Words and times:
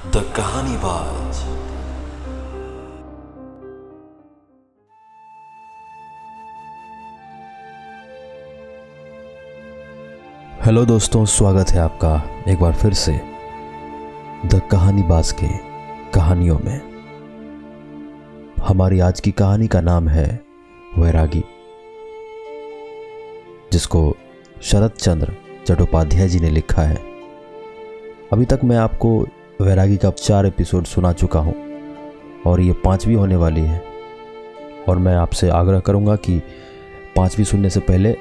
The 0.00 0.20
कहानी 0.36 0.76
बाज 0.76 1.38
hello 10.64 10.84
दोस्तों, 10.84 11.24
स्वागत 11.24 11.70
है 11.70 11.78
आपका 11.78 12.12
एक 12.48 12.60
बार 12.60 12.72
फिर 12.72 12.94
से 12.94 13.12
द 14.46 14.60
कहानी 14.70 15.02
बाज 15.02 15.32
के 15.32 15.48
कहानियों 16.10 16.58
में। 16.58 16.80
हमारी 18.64 19.00
आज 19.00 19.20
की 19.20 19.32
कहानी 19.32 19.66
का 19.66 19.80
नाम 19.80 20.08
है 20.08 20.26
वैरागी, 20.98 21.42
जिसको 23.72 24.16
शरद 24.62 24.90
चंद्र 24.90 25.36
चट्टोपाध्याय 25.66 26.28
जी 26.28 26.40
ने 26.40 26.50
लिखा 26.50 26.82
है। 26.82 26.98
अभी 28.32 28.44
तक 28.44 28.60
मैं 28.64 28.76
आपको 28.76 29.26
वैरागी 29.60 29.96
का 29.96 30.10
चार 30.10 30.46
एपिसोड 30.46 30.84
सुना 30.84 31.12
चुका 31.12 31.40
हूँ, 31.40 31.54
और 32.46 32.60
ये 32.60 32.72
पांचवी 32.84 33.14
होने 33.14 33.36
वाली 33.36 33.60
है। 33.60 33.82
और 34.88 34.98
मैं 34.98 35.14
आपसे 35.14 35.48
आग्रह 35.48 35.80
करूँगा 35.80 36.14
कि 36.16 36.38
पांचवी 37.16 37.44
सुनने 37.44 37.70
से 37.70 37.80
पहले 37.80 38.14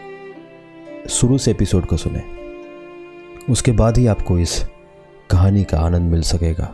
शुरू 1.10 1.38
से 1.38 1.52
एपिसोड 1.52 1.86
को 1.86 1.98
सुने। 1.98 2.24
उसके 3.50 3.72
बाद 3.72 3.98
ही 3.98 4.08
आपको 4.08 4.38
इस 4.40 4.60
कहानी 5.30 5.64
का 5.64 5.80
आनंद 5.80 6.12
मिल 6.12 6.22
सकेगा। 6.22 6.72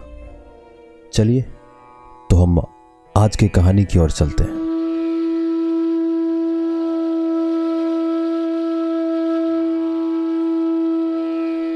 चलिए 1.13 1.41
तो 2.29 2.35
हम 2.35 2.59
आज 3.15 3.35
की 3.35 3.47
कहानी 3.49 3.85
की 3.85 3.99
ओर 3.99 4.11
चलते 4.11 4.43
हैं। 4.43 4.63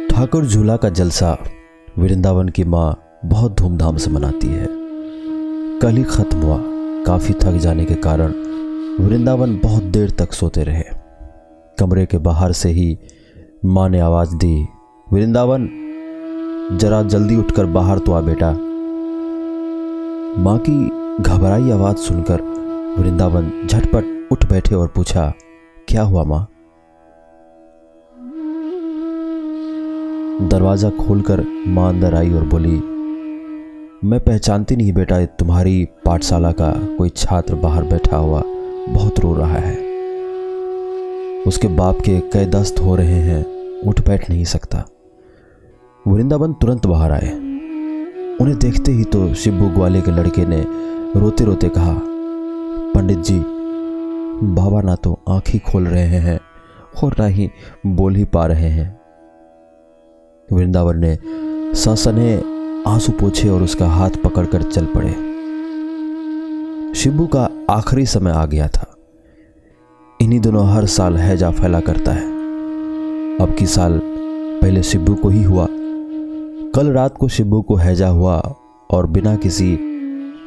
ठाकुर 0.09 0.45
झूला 0.45 0.77
का 0.77 0.89
जलसा 0.89 1.37
वृंदावन 1.99 2.49
की 2.49 2.63
माँ 2.63 3.19
बहुत 3.25 3.55
धूमधाम 3.57 3.97
से 3.97 4.11
मनाती 4.11 4.47
है। 4.47 4.67
कल 5.81 5.97
ही 5.97 6.03
खत्म 6.03 6.37
हुआ। 6.39 6.57
काफ़ी 7.05 7.33
थक 7.33 7.57
जाने 7.57 7.85
के 7.85 7.95
कारण 7.95 8.33
वृंदावन 8.99 9.59
बहुत 9.63 9.83
देर 9.83 10.09
तक 10.09 10.33
सोते 10.33 10.63
रहे। 10.63 10.83
कमरे 11.79 12.05
के 12.05 12.17
बाहर 12.17 12.51
से 12.51 12.69
ही 12.69 12.97
माँ 13.65 13.89
ने 13.89 13.99
आवाज़ 13.99 14.35
दी, 14.35 14.67
वृंदावन, 15.13 15.67
जरा 16.77 17.01
जल्दी 17.03 17.35
उठकर 17.35 17.65
बाहर 17.65 17.99
तो 17.99 18.11
आ 18.11 18.21
बेटा। 18.21 18.51
माँ 20.43 20.57
की 20.59 20.77
घबराई 21.23 21.71
आवाज़ 21.71 21.97
सुनकर 21.97 22.41
वृंदावन 22.99 23.51
झटपट 23.67 24.27
उठ 24.31 24.45
बैठे 24.45 24.75
और 24.75 24.87
पूछा, 24.87 25.33
क्या 25.87 26.01
हुआ 26.01 26.23
माँ? 26.23 26.47
दरवाज़ा 30.41 30.89
खोलकर 30.89 31.41
माँ 31.67 31.87
अंदर 31.89 32.13
आई 32.15 32.31
और 32.33 32.43
बोली, 32.43 32.75
मैं 34.03 34.19
पहचानती 34.19 34.75
नहीं 34.75 34.91
बेटा 34.93 35.23
तुम्हारी 35.39 35.87
पाठशाला 36.05 36.51
का 36.51 36.69
कोई 36.97 37.09
छात्र 37.09 37.55
बाहर 37.55 37.83
बैठा 37.83 38.17
हुआ 38.17 38.41
बहुत 38.89 39.19
रो 39.19 39.33
रहा 39.33 39.57
है। 39.57 39.73
उसके 41.47 41.67
बाप 41.67 41.99
के 42.01 42.19
कई 42.33 42.45
दस्त 42.45 42.79
हो 42.79 42.95
रहे 42.95 43.19
हैं, 43.21 43.43
उठ 43.81 43.99
बैठ 44.01 44.29
नहीं 44.29 44.45
सकता। 44.45 44.83
वृंदावन 46.05 46.53
तुरंत 46.53 46.87
बाहर 46.87 47.11
आए। 47.11 47.31
उन्हें 48.41 48.57
देखते 48.59 48.91
ही 48.91 49.03
तो 49.03 49.33
शिब्बू 49.33 49.67
ग्वाले 49.69 50.01
के 50.01 50.11
लड़के 50.11 50.45
ने 50.45 50.63
रोते 51.19 51.45
रोते 51.45 51.69
कहा, 51.69 51.95
पंडित 52.93 53.19
जी, 53.19 53.39
बाबा 54.55 54.81
ना 54.81 54.95
तो 54.95 55.19
आँख 55.29 55.49
ही 55.49 55.59
खोल 55.59 55.87
रहे 55.87 56.19
हैं 56.19 56.39
और 57.03 57.15
ना 57.19 57.25
ही 57.25 57.49
बोल 57.85 58.15
ही 58.15 58.25
पा 58.25 58.45
रहे 58.45 58.69
हैं। 58.69 58.98
वृंदावन 60.53 60.97
ने 60.97 61.19
ससने 61.75 62.43
आँसू 62.87 63.11
पोछे 63.11 63.49
और 63.49 63.63
उसका 63.63 63.87
हाथ 63.87 64.09
पकड़कर 64.09 64.63
चल 64.63 64.85
पड़े। 64.85 65.11
शिबू 66.95 67.27
का 67.27 67.49
आखिरी 67.69 68.05
समय 68.05 68.31
आ 68.31 68.45
गया 68.45 68.67
था। 68.67 68.95
इन्हीं 70.21 70.39
दिनों 70.39 70.69
हर 70.69 70.85
साल 70.85 71.17
हैजा 71.17 71.51
फैला 71.51 71.79
करता 71.79 72.11
है। 72.11 72.27
अब 73.37 73.55
की 73.59 73.65
साल 73.65 74.01
पहले 74.61 74.83
शिब्बू 74.83 75.15
को 75.15 75.29
ही 75.29 75.43
हुआ। 75.43 75.67
कल 76.75 76.87
रात 76.87 77.17
को 77.17 77.27
शिबू 77.27 77.61
को 77.61 77.75
हैजा 77.75 78.07
हुआ 78.07 78.55
और 78.91 79.07
बिना 79.07 79.35
किसी 79.35 79.79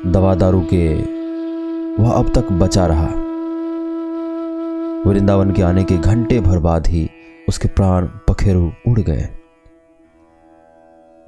दवा 0.06 0.34
दारू 0.34 0.60
के 0.60 0.94
वह 2.02 2.10
अब 2.10 2.32
तक 2.34 2.52
बचा 2.52 2.86
रहा। 2.86 3.06
वृंदावन 5.10 5.50
के 5.50 5.62
आने 5.62 5.84
के 5.84 5.96
घंटे 5.96 6.40
भर 6.40 6.58
बाद 6.58 6.86
ही 6.86 7.10
उसके 7.48 7.68
प्राण 7.68 8.06
पखेरु 8.06 8.70
उड़ 8.88 9.00
गए। 9.00 9.28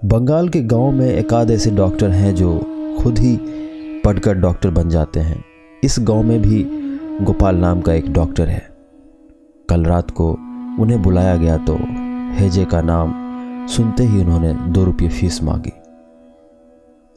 बंगाल 0.05 0.49
के 0.49 0.61
गाँव 0.61 0.91
में 0.91 1.07
एकाध 1.07 1.51
ऐसे 1.51 1.71
डॉक्टर 1.71 2.11
हैं 2.11 2.35
जो 2.35 2.59
खुद 3.01 3.19
ही 3.19 3.37
पढ़कर 4.05 4.35
डॉक्टर 4.35 4.71
बन 4.71 4.89
जाते 4.89 5.21
हैं। 5.21 5.45
इस 5.85 5.97
गाँव 6.01 6.23
में 6.23 6.43
भी 6.43 6.63
गोपाल 7.25 7.57
नाम 7.57 7.81
का 7.81 7.93
एक 7.93 8.13
डॉक्टर 8.13 8.49
है। 8.49 8.69
कल 9.69 9.85
रात 9.85 10.11
को 10.11 10.29
उन्हें 10.81 11.03
बुलाया 11.03 11.37
गया 11.37 11.57
तो 11.57 11.79
हेजे 12.37 12.65
का 12.65 12.83
नाम 12.83 13.15
सुनते 13.67 14.05
ही 14.05 14.21
उन्होंने 14.21 14.53
दो 14.55 14.85
रुपये 14.85 15.09
फ़ीस 15.09 15.43
मांगी। 15.43 15.73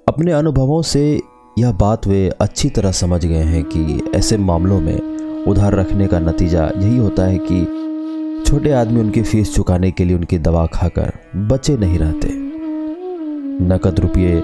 अपने 0.07 0.31
अनुभवों 0.31 0.81
से 0.81 1.21
यह 1.59 1.71
बात 1.71 2.07
वे 2.07 2.29
अच्छी 2.41 2.69
तरह 2.69 2.91
समझ 2.91 3.25
गए 3.25 3.43
हैं 3.43 3.63
कि 3.63 4.11
ऐसे 4.15 4.37
मामलों 4.37 4.81
में 4.81 5.45
उधार 5.45 5.75
रखने 5.75 6.07
का 6.07 6.19
नतीजा 6.19 6.71
यही 6.77 6.97
होता 6.97 7.25
है 7.25 7.39
कि 7.51 8.43
छोटे 8.45 8.71
आदमी 8.71 8.99
उनकी 8.99 9.21
फ़ीस 9.21 9.55
चुकाने 9.55 9.91
के 9.91 10.05
लिए 10.05 10.17
उनकी 10.17 10.37
दवा 10.37 10.65
खाकर 10.65 11.13
बचे 11.35 11.77
नहीं 11.77 11.99
रहते। 11.99 12.46
नकद 13.61 13.99
रुपये 13.99 14.43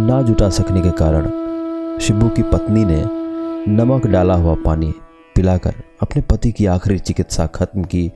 ना 0.00 0.22
जुटा 0.22 0.50
सकने 0.50 0.80
के 0.80 0.90
कारण 0.90 1.26
शिबू 1.98 2.28
की 2.28 2.42
पत्नी 2.42 2.84
ने 2.84 3.04
नमक 3.72 4.06
डाला 4.06 4.34
हुआ 4.34 4.54
पानी 4.54 4.94
पिलाकर 5.36 5.74
अपने 6.02 6.22
पति 6.22 6.52
की 6.52 6.66
आखिरी 6.66 6.98
चिकित्सा 6.98 7.46
खत्म 7.46 7.82
की 7.82 8.12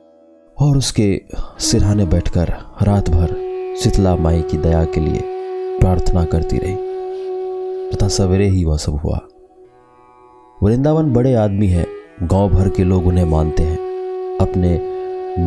और 0.59 0.77
उसके 0.77 1.21
सिरहाने 1.59 2.05
बैठकर 2.05 2.47
रात 2.81 3.09
भर 3.09 3.27
शीतला 3.79 4.15
माई 4.15 4.41
की 4.41 4.57
दया 4.57 4.85
के 4.85 4.99
लिए 4.99 5.21
प्रार्थना 5.79 6.25
करती 6.25 6.57
रही। 6.57 6.75
तथा 7.89 8.07
सवेरे 8.07 8.49
ही 8.49 8.65
वह 8.65 8.77
सब 8.77 8.95
हुआ। 8.95 9.19
वृंदावन 10.63 11.13
बड़े 11.13 11.33
आदमी 11.33 11.67
है, 11.67 11.87
गाँव 12.23 12.49
भर 12.49 12.69
के 12.69 12.83
लोग 12.83 13.07
उन्हें 13.07 13.25
मानते 13.25 13.63
हैं। 13.63 13.77
अपने 14.41 14.93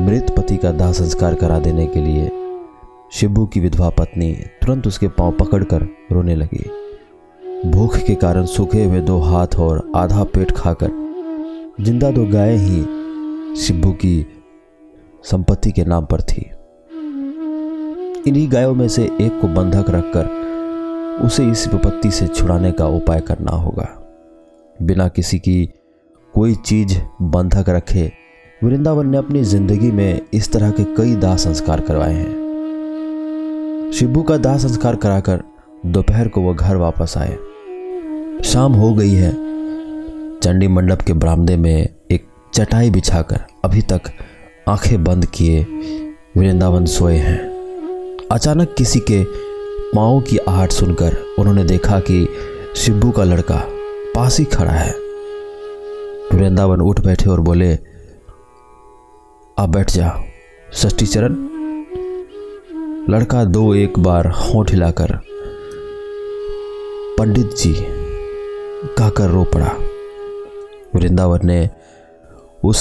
मृत 0.06 0.34
पति 0.36 0.56
का 0.56 0.70
दाह 0.70 0.92
संस्कार 0.92 1.34
करा 1.34 1.58
देने 1.58 1.86
के 1.86 2.00
लिए 2.00 2.45
शिबू 3.12 3.44
की 3.46 3.60
विधवा 3.60 3.88
पत्नी 3.90 4.32
तुरंत 4.62 4.86
उसके 4.86 5.08
पाँव 5.08 5.32
पकड़कर 5.32 5.82
रोने 6.12 6.34
लगी। 6.36 7.70
भूख 7.70 7.96
के 7.96 8.14
कारण 8.14 8.46
सूखे 8.46 8.84
हुए 8.84 9.00
दो 9.00 9.18
हाथ 9.20 9.58
और 9.58 9.90
आधा 9.96 10.24
पेट 10.24 10.50
खाकर 10.50 10.90
ज़िंदा 11.80 12.10
दो 12.10 12.24
गाय 12.26 12.56
ही 12.56 12.82
शिब्बू 13.56 13.92
की 13.94 14.26
संपत्ति 15.24 15.70
के 15.72 15.84
नाम 15.84 16.04
पर 16.04 16.22
थी। 16.22 16.40
इन्हीं 18.28 18.50
गायों 18.52 18.74
में 18.74 18.88
से 18.88 19.04
एक 19.04 19.40
को 19.40 19.48
बंधक 19.48 19.90
रखकर 19.90 21.24
उसे 21.26 21.50
इस 21.50 21.66
विपत्ति 21.68 22.10
से 22.10 22.26
छुड़ाने 22.26 22.72
का 22.72 22.86
उपाय 22.86 23.20
करना 23.20 23.56
होगा। 23.56 23.88
बिना 24.78 25.08
किसी 25.08 25.38
की 25.38 25.64
कोई 26.34 26.54
चीज़ 26.56 26.98
बंधक 27.22 27.68
रखे, 27.68 28.10
वृंदावन 28.60 29.08
ने 29.08 29.18
अपनी 29.18 29.42
ज़िंदगी 29.44 29.90
में 29.90 30.20
इस 30.34 30.52
तरह 30.52 30.70
के 30.70 30.84
कई 30.96 31.14
दाह 31.16 31.36
संस्कार 31.36 31.80
करवाए 31.80 32.14
हैं। 32.14 32.45
शिबू 33.94 34.22
का 34.22 34.36
दाह 34.36 34.58
संस्कार 34.58 34.96
कराकर 34.96 35.42
दोपहर 35.86 36.28
को 36.28 36.40
वह 36.40 36.54
घर 36.54 36.76
वापस 36.76 37.14
आए। 37.16 37.36
शाम 38.44 38.72
हो 38.72 38.94
गई 38.94 39.12
है। 39.12 39.32
चंडी 40.40 40.68
मंडप 40.68 41.02
के 41.02 41.12
बरामदे 41.12 41.56
में 41.56 41.88
एक 42.10 42.28
चटाई 42.54 42.90
बिछाकर 42.90 43.40
अभी 43.64 43.82
तक 43.82 44.00
आँखें 44.68 45.04
बंद 45.04 45.26
किए 45.26 45.62
वृंदावन 46.36 46.86
सोए 46.86 47.16
हैं। 47.16 47.38
अचानक 48.32 48.74
किसी 48.78 49.00
के 49.00 49.24
पाँव 49.96 50.20
की 50.20 50.38
आहट 50.38 50.70
सुनकर 50.70 51.16
उन्होंने 51.38 51.64
देखा 51.64 52.00
कि 52.00 52.28
शिब्बू 52.76 53.10
का 53.10 53.24
लड़का 53.24 53.62
पास 54.14 54.38
ही 54.38 54.44
खड़ा 54.44 54.72
है। 54.72 54.92
वृंदावन 56.32 56.80
उठ 56.80 57.00
बैठे 57.00 57.30
और 57.30 57.40
बोले, 57.40 57.74
आप 59.58 59.68
बैठ 59.68 59.90
जाओ, 59.90 60.22
षष्ठी 60.74 61.06
चरण 61.06 61.55
लड़का 63.10 63.44
दो 63.44 63.74
एक 63.74 63.98
बार 63.98 64.26
होंठ 64.26 64.70
हिलाकर 64.70 65.20
पंडित 67.18 67.54
जी 67.56 67.74
कहकर 68.98 69.30
रो 69.30 69.44
पड़ा। 69.44 69.72
वृंदावन 70.94 71.38
ने 71.44 71.70
उस 72.64 72.78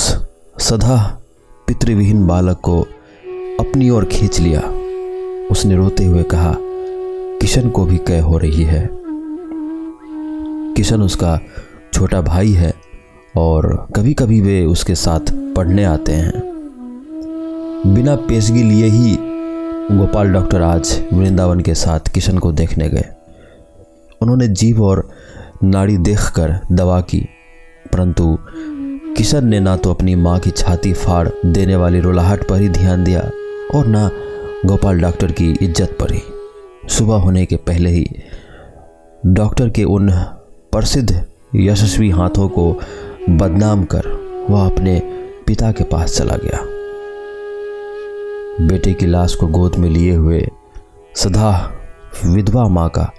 सदा 0.59 1.21
पितृविहीन 1.67 2.27
बालक 2.27 2.57
को 2.57 2.81
अपनी 3.59 3.89
ओर 3.89 4.05
खींच 4.05 4.39
लिया। 4.39 4.61
उसने 5.51 5.75
रोते 5.75 6.05
हुए 6.05 6.23
कहा, 6.23 6.55
किशन 7.41 7.69
को 7.69 7.85
भी 7.85 7.97
कह 7.97 8.23
हो 8.23 8.37
रही 8.37 8.63
है? 8.63 8.89
किशन 10.73 11.01
उसका 11.01 11.39
छोटा 11.93 12.21
भाई 12.21 12.51
है 12.51 12.73
और 13.37 13.87
कभी 13.95 14.13
कभी 14.13 14.41
वे 14.41 14.65
उसके 14.65 14.95
साथ 14.95 15.19
पढ़ने 15.55 15.83
आते 15.83 16.11
हैं। 16.11 16.33
बिना 17.87 18.15
पेशगी 18.15 18.63
लिए 18.63 18.85
ही 18.85 19.34
गोपाल 19.87 20.31
डॉक्टर 20.33 20.61
आज 20.61 20.91
वृंदावन 21.13 21.59
के 21.59 21.73
साथ 21.75 22.07
किशन 22.13 22.37
को 22.37 22.51
देखने 22.51 22.87
गए। 22.89 23.03
उन्होंने 24.21 24.47
जीव 24.49 24.81
और 24.83 25.07
नाड़ी 25.63 25.97
देखकर 25.97 26.53
दवा 26.71 26.99
की, 27.01 27.19
परंतु 27.85 28.37
किशन 29.17 29.47
ने 29.47 29.59
ना 29.59 29.75
तो 29.77 29.93
अपनी 29.93 30.15
माँ 30.15 30.37
की 30.39 30.51
छाती 30.51 30.93
फाड़ 30.93 31.27
देने 31.45 31.75
वाली 31.75 31.99
रोलाहट 31.99 32.47
पर 32.49 32.61
ही 32.61 32.69
ध्यान 32.69 33.03
दिया 33.03 33.21
और 33.75 33.87
ना 33.87 34.09
गोपाल 34.65 35.01
डॉक्टर 35.01 35.31
की 35.31 35.51
इज़्ज़त 35.53 35.97
पर 35.99 36.13
ही। 36.13 36.21
सुबह 36.89 37.15
होने 37.15 37.45
के 37.45 37.55
पहले 37.57 37.89
ही 37.89 38.05
डॉक्टर 39.25 39.69
के 39.69 39.83
उन 39.85 40.11
प्रसिद्ध 40.71 41.23
यशस्वी 41.55 42.09
हाथों 42.09 42.49
को 42.49 42.71
बदनाम 43.29 43.83
कर 43.85 44.13
वह 44.49 44.65
अपने 44.65 45.01
पिता 45.47 45.71
के 45.71 45.83
पास 45.83 46.17
चला 46.17 46.35
गया। 46.35 46.65
बेटे 48.61 48.93
की 48.93 49.05
लाश 49.05 49.33
को 49.35 49.47
गोद 49.47 49.75
में 49.75 49.89
लिए 49.89 50.15
हुए 50.15 50.47
सदा 51.15 51.49
विधवा 52.25 52.67
माँ 52.67 52.89
का 52.89 53.09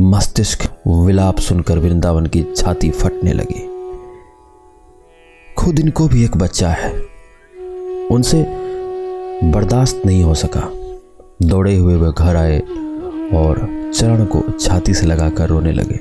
मस्तिष्क 0.00 0.62
विलाप 0.86 1.38
सुनकर 1.38 1.78
वृंदावन 1.78 2.26
की 2.26 2.42
छाती 2.56 2.90
फटने 2.90 3.32
लगी। 3.32 3.62
खुद 5.54 5.80
इनको 5.80 6.08
भी 6.08 6.24
एक 6.24 6.36
बच्चा 6.36 6.68
है। 6.68 6.92
उनसे 8.10 8.42
बर्दाश्त 9.44 10.02
नहीं 10.06 10.22
हो 10.22 10.34
सका। 10.34 10.62
दौड़े 11.42 11.76
हुए 11.76 11.96
वे 11.96 12.10
घर 12.12 12.36
आए 12.36 12.58
और 13.34 13.58
चरण 13.94 14.24
को 14.24 14.42
छाती 14.52 14.94
से 14.94 15.06
लगाकर 15.06 15.48
रोने 15.48 15.72
लगे। 15.72 15.96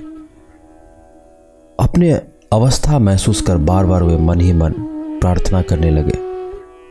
अपने 1.80 2.12
अवस्था 2.54 3.00
महसूस 3.00 3.42
कर 3.42 3.58
बार 3.58 3.86
बार 3.86 4.04
वे 4.04 4.18
मन 4.18 4.42
ही 4.42 4.54
मन 4.54 4.74
प्रार्थना 5.22 5.62
करने 5.62 5.92
लगे, 5.92 6.18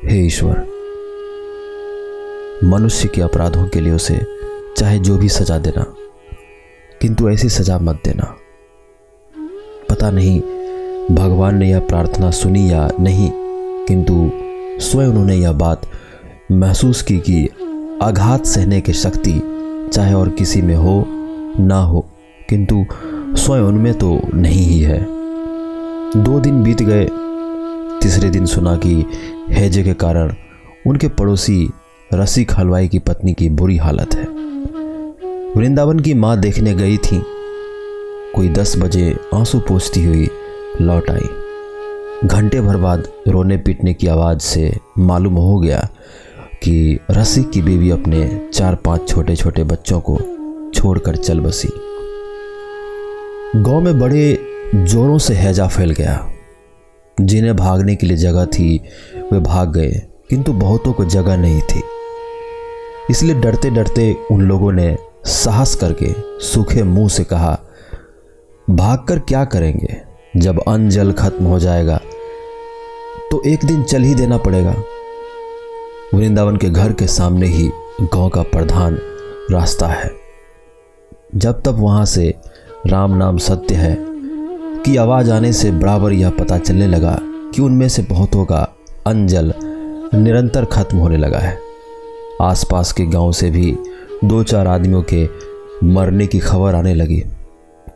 हे 0.09 0.27
ईश्वर 0.27 0.78
मनुष्य 2.65 3.09
के 3.09 3.21
अपराधों 3.23 3.67
के 3.69 3.81
लिए 3.81 3.93
उसे 3.93 4.21
चाहे 4.77 4.99
जो 4.99 5.17
भी 5.19 5.29
सजा 5.29 5.59
देना, 5.59 5.85
किंतु 7.01 7.29
ऐसी 7.31 7.49
सजा 7.49 7.79
मत 7.79 8.01
देना। 8.05 8.35
पता 9.91 10.11
नहीं 10.11 10.41
भगवान 11.11 11.57
ने 11.59 11.71
यह 11.71 11.81
प्रार्थना 11.81 12.31
सुनी 12.31 12.71
या 12.71 12.89
नहीं, 13.01 13.31
किंतु 13.87 14.31
स्वयं 14.81 15.09
उन्होंने 15.09 15.37
यह 15.37 15.53
बात 15.53 15.87
महसूस 16.53 17.03
की 17.03 17.19
कि 17.19 17.49
आघात 18.03 18.47
सहने 18.47 18.81
की 18.81 18.93
शक्ति 18.93 19.41
चाहे 19.93 20.15
और 20.15 20.29
किसी 20.29 20.63
में 20.63 20.75
हो, 20.75 21.05
ना 21.61 21.81
हो, 21.83 22.07
किंतु 22.49 22.85
स्वयं 22.93 23.63
उनमें 23.63 23.93
तो 23.95 24.21
नहीं 24.35 24.67
ही 24.67 24.81
है। 24.81 25.01
दो 26.17 26.41
दिन 26.41 26.63
बीत 26.63 26.83
गए, 26.83 27.09
तीसरे 28.03 28.31
दिन 28.31 28.47
सुना 28.47 28.77
कि 28.77 29.05
हैजे 29.51 29.83
के 29.83 29.95
कारण 29.95 30.35
उनके 30.87 31.09
पड़ोसी 31.09 31.71
रसिक 32.15 32.53
हलवाई 32.53 32.89
की 32.89 32.99
पत्नी 32.99 33.33
की 33.33 33.49
बुरी 33.49 33.77
हालत 33.77 34.15
है। 34.15 34.25
वृंदावन 35.53 36.01
की 36.01 36.15
माँ 36.15 36.41
देखने 36.41 36.75
गई 36.75 36.97
थी। 36.97 37.23
कोई 38.35 38.49
दस 38.49 38.79
बजे 38.79 39.17
आँसू 39.35 39.59
पोछती 39.61 40.05
हुई 40.05 40.31
लौट 40.81 41.11
आई। 41.11 41.29
घंटे 42.25 42.61
भर 42.61 42.77
बाद 42.77 43.09
रोने 43.29 43.57
पीटने 43.57 43.95
की 43.95 44.07
आवाज़ 44.07 44.39
से 44.39 44.77
मालूम 44.99 45.35
हो 45.35 45.59
गया 45.59 45.89
कि 46.63 46.99
रसिक 47.11 47.51
की 47.51 47.63
बीवी 47.63 47.91
अपने 47.91 48.49
चार 48.53 48.75
पाँच 48.75 49.09
छोटे 49.09 49.37
छोटे 49.37 49.65
बच्चों 49.65 50.01
को 50.01 50.19
छोड़कर 50.75 51.17
चल 51.17 51.41
बसी। 51.41 51.69
गाँव 53.57 53.81
में 53.81 54.01
बड़े 54.01 54.39
जोरों 54.75 55.19
से 55.19 55.35
हैजा 55.35 55.67
फैल 55.67 55.91
गया। 55.91 56.31
जिन्हें 57.21 57.57
भागने 57.57 57.97
के 57.97 58.07
लिए 58.07 58.17
जगह 58.17 58.45
थी, 58.45 58.81
वे 59.33 59.41
भाग 59.41 59.73
गए, 59.73 60.03
किंतु 60.31 60.53
बहुतों 60.53 60.93
को 60.93 61.05
जगह 61.05 61.37
नहीं 61.37 61.61
थी। 61.61 61.83
इसलिए 63.11 63.35
डरते 63.35 63.71
डरते 63.71 64.13
उन 64.31 64.41
लोगों 64.41 64.73
ने 64.73 64.97
साहस 65.27 65.75
करके 65.75 66.13
सूखे 66.45 66.83
मुँह 66.83 67.09
से 67.09 67.25
कहा, 67.25 67.59
भागकर 68.69 69.19
क्या 69.19 69.45
करेंगे? 69.45 69.97
जब 70.37 70.61
अन्न 70.69 70.89
जल 70.91 71.13
खत्म 71.13 71.45
हो 71.45 71.59
जाएगा 71.59 71.97
तो 73.31 73.43
एक 73.47 73.65
दिन 73.65 73.83
चल 73.83 74.03
ही 74.03 74.15
देना 74.15 74.37
पड़ेगा। 74.39 74.75
वृंदावन 76.15 76.57
के 76.57 76.69
घर 76.71 76.93
के 76.93 77.07
सामने 77.07 77.47
ही 77.47 77.69
गाँव 78.03 78.29
का 78.29 78.43
प्रधान 78.43 78.99
रास्ता 79.51 79.87
है। 79.87 80.11
जब 81.35 81.61
तक 81.61 81.75
वहाँ 81.79 82.05
से 82.07 82.35
राम 82.87 83.17
नाम 83.17 83.39
सत्य 83.39 83.75
है 83.75 83.97
की 84.85 84.97
आवाज़ 84.97 85.31
आने 85.31 85.53
से 85.53 85.71
बराबर 85.71 86.13
यह 86.13 86.31
पता 86.31 86.59
चलने 86.59 86.87
लगा 86.87 87.19
कि 87.23 87.63
उनमें 87.63 87.89
से 87.89 88.03
बहुतों 88.03 88.45
का 88.45 88.61
अंजल, 89.07 89.53
निरंतर 90.15 90.65
खत्म 90.65 90.99
होने 90.99 91.17
लगा 91.17 91.39
है। 91.39 91.68
आसपास 92.41 92.93
के 92.93 93.05
गाँव 93.07 93.33
से 93.33 93.51
भी 93.51 93.77
दो 94.25 94.43
चार 94.43 94.67
आदमियों 94.67 95.03
के 95.13 95.29
मरने 95.85 96.27
की 96.27 96.39
खबर 96.39 96.75
आने 96.75 96.95
लगी। 96.95 97.23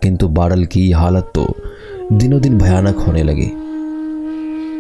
किंतु 0.03 0.29
बाडल 0.29 0.65
की 0.65 0.91
हालत 0.91 1.31
तो 1.35 1.47
दिनों 2.13 2.41
दिन 2.41 2.59
भयानक 2.59 2.97
होने 2.97 3.23
लगी। 3.23 3.51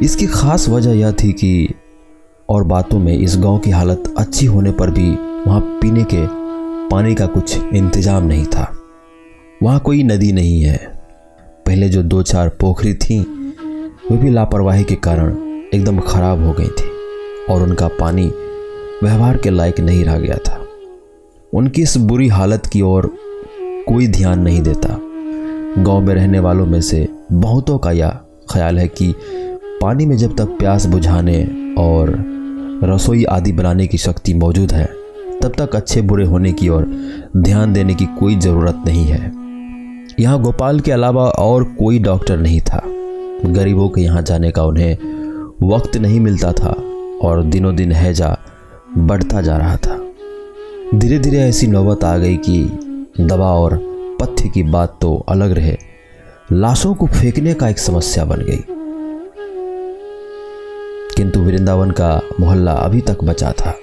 इसकी 0.07 0.27
खास 0.27 0.69
वजह 0.69 0.93
यह 0.93 1.13
थी 1.13 1.33
कि 1.33 1.75
और 2.49 2.65
बातों 2.65 2.99
में 2.99 3.13
इस 3.19 3.37
गाँव 3.39 3.59
की 3.59 3.71
हालत 3.71 4.15
अच्छी 4.19 4.47
होने 4.47 4.71
पर 4.71 4.91
भी 4.91 5.11
वहाँ 5.47 5.61
पीने 5.83 6.05
के 6.05 6.27
पानी 6.89 7.15
का 7.15 7.27
कुछ 7.27 7.57
इंतज़ाम 7.75 8.25
नहीं 8.25 8.45
था। 8.47 8.73
वहाँ 9.63 9.81
कोई 9.81 10.03
नदी 10.03 10.33
नहीं 10.33 10.63
है। 10.63 10.77
पहले 11.67 11.89
जो 11.89 12.03
दो 12.03 12.23
चार 12.23 12.49
पोखरी 12.61 12.95
थी, 12.95 13.21
वे 14.11 14.17
भी 14.17 14.31
लापरवाही 14.31 14.85
के 14.85 14.95
कारण 14.95 15.37
एकदम 15.75 16.01
खराब 16.01 16.45
हो 16.47 16.53
गई 16.53 16.69
थी 16.69 16.91
और 17.51 17.63
उनका 17.63 17.89
पानी 17.89 18.33
व्यवहार 19.03 19.37
के 19.37 19.51
लायक 19.51 19.81
नहीं 19.81 20.05
रह 20.05 20.19
गया 20.19 20.37
था। 20.37 20.59
उनकी 21.55 21.83
इस 21.83 21.97
बुरी 21.97 22.29
हालत 22.29 22.67
की 22.67 22.83
ओर 22.83 23.07
कोई 23.89 24.07
ध्यान 24.07 24.41
नहीं 24.41 24.61
देता। 24.63 24.97
गाँव 25.79 26.01
में 26.01 26.15
रहने 26.15 26.41
वालों 26.41 26.67
में 26.67 26.81
से 26.81 27.09
बहुतों 27.33 27.79
का 27.79 27.91
यह 27.91 28.19
ख्याल 28.51 28.79
है 28.79 28.89
कि 28.89 29.15
पानी 29.83 30.07
में 30.07 30.17
जब 30.17 30.37
तक 30.37 30.45
प्यास 30.45 30.87
बुझाने 30.87 31.43
और 31.79 32.15
रसोई 32.85 33.25
आदि 33.25 33.53
बनाने 33.53 33.87
की 33.87 33.99
शक्ति 33.99 34.35
मौजूद 34.35 34.73
है, 34.73 34.85
तब 35.43 35.53
तक 35.59 35.77
अच्छे 35.77 36.03
बुरे 36.03 36.25
होने 36.25 36.53
की 36.53 36.69
ओर 36.69 36.87
ध्यान 37.37 37.73
देने 37.73 37.95
की 37.95 38.07
कोई 38.21 38.37
ज़रूरत 38.37 38.83
नहीं 38.87 39.05
है। 39.05 39.33
यहाँ 40.21 40.43
गोपाल 40.43 40.81
के 40.81 40.93
अलावा 40.93 41.25
और 41.25 41.65
कोई 41.65 41.99
डॉक्टर 41.99 42.37
नहीं 42.37 42.61
था। 42.61 42.83
गरीबों 43.47 43.89
के 43.89 44.01
यहाँ 44.01 44.23
जाने 44.23 44.51
का 44.51 44.65
उन्हें 44.65 44.97
वक्त 45.63 45.97
नहीं 45.97 46.21
मिलता 46.21 46.53
था 46.53 46.77
और 47.23 47.43
दिनों 47.43 47.77
दिन 47.77 47.93
हैजा 47.93 48.37
बढ़ता 48.99 49.41
जा 49.41 49.57
रहा 49.57 49.77
था। 49.77 50.07
धीरे 50.95 51.19
धीरे 51.19 51.39
ऐसी 51.39 51.67
नौबत 51.67 52.05
आ 52.05 52.17
गई 52.17 52.37
कि 52.37 52.65
दवा 53.21 53.53
और 53.53 53.79
पथ्य 54.21 54.49
की 54.49 54.63
बात 54.63 54.99
तो 55.01 55.17
अलग 55.29 55.53
रहे। 55.53 55.77
लाशों 56.53 56.95
को 56.95 57.07
फेंकने 57.07 57.55
का 57.55 57.69
एक 57.69 57.79
समस्या 57.79 58.25
बन 58.25 58.37
गई। 58.37 58.65
किंतु 61.17 61.41
वृंदावन 61.41 61.91
का 61.91 62.21
मोहल्ला 62.41 62.73
अभी 62.73 63.01
तक 63.01 63.25
बचा 63.25 63.53
था। 63.53 63.75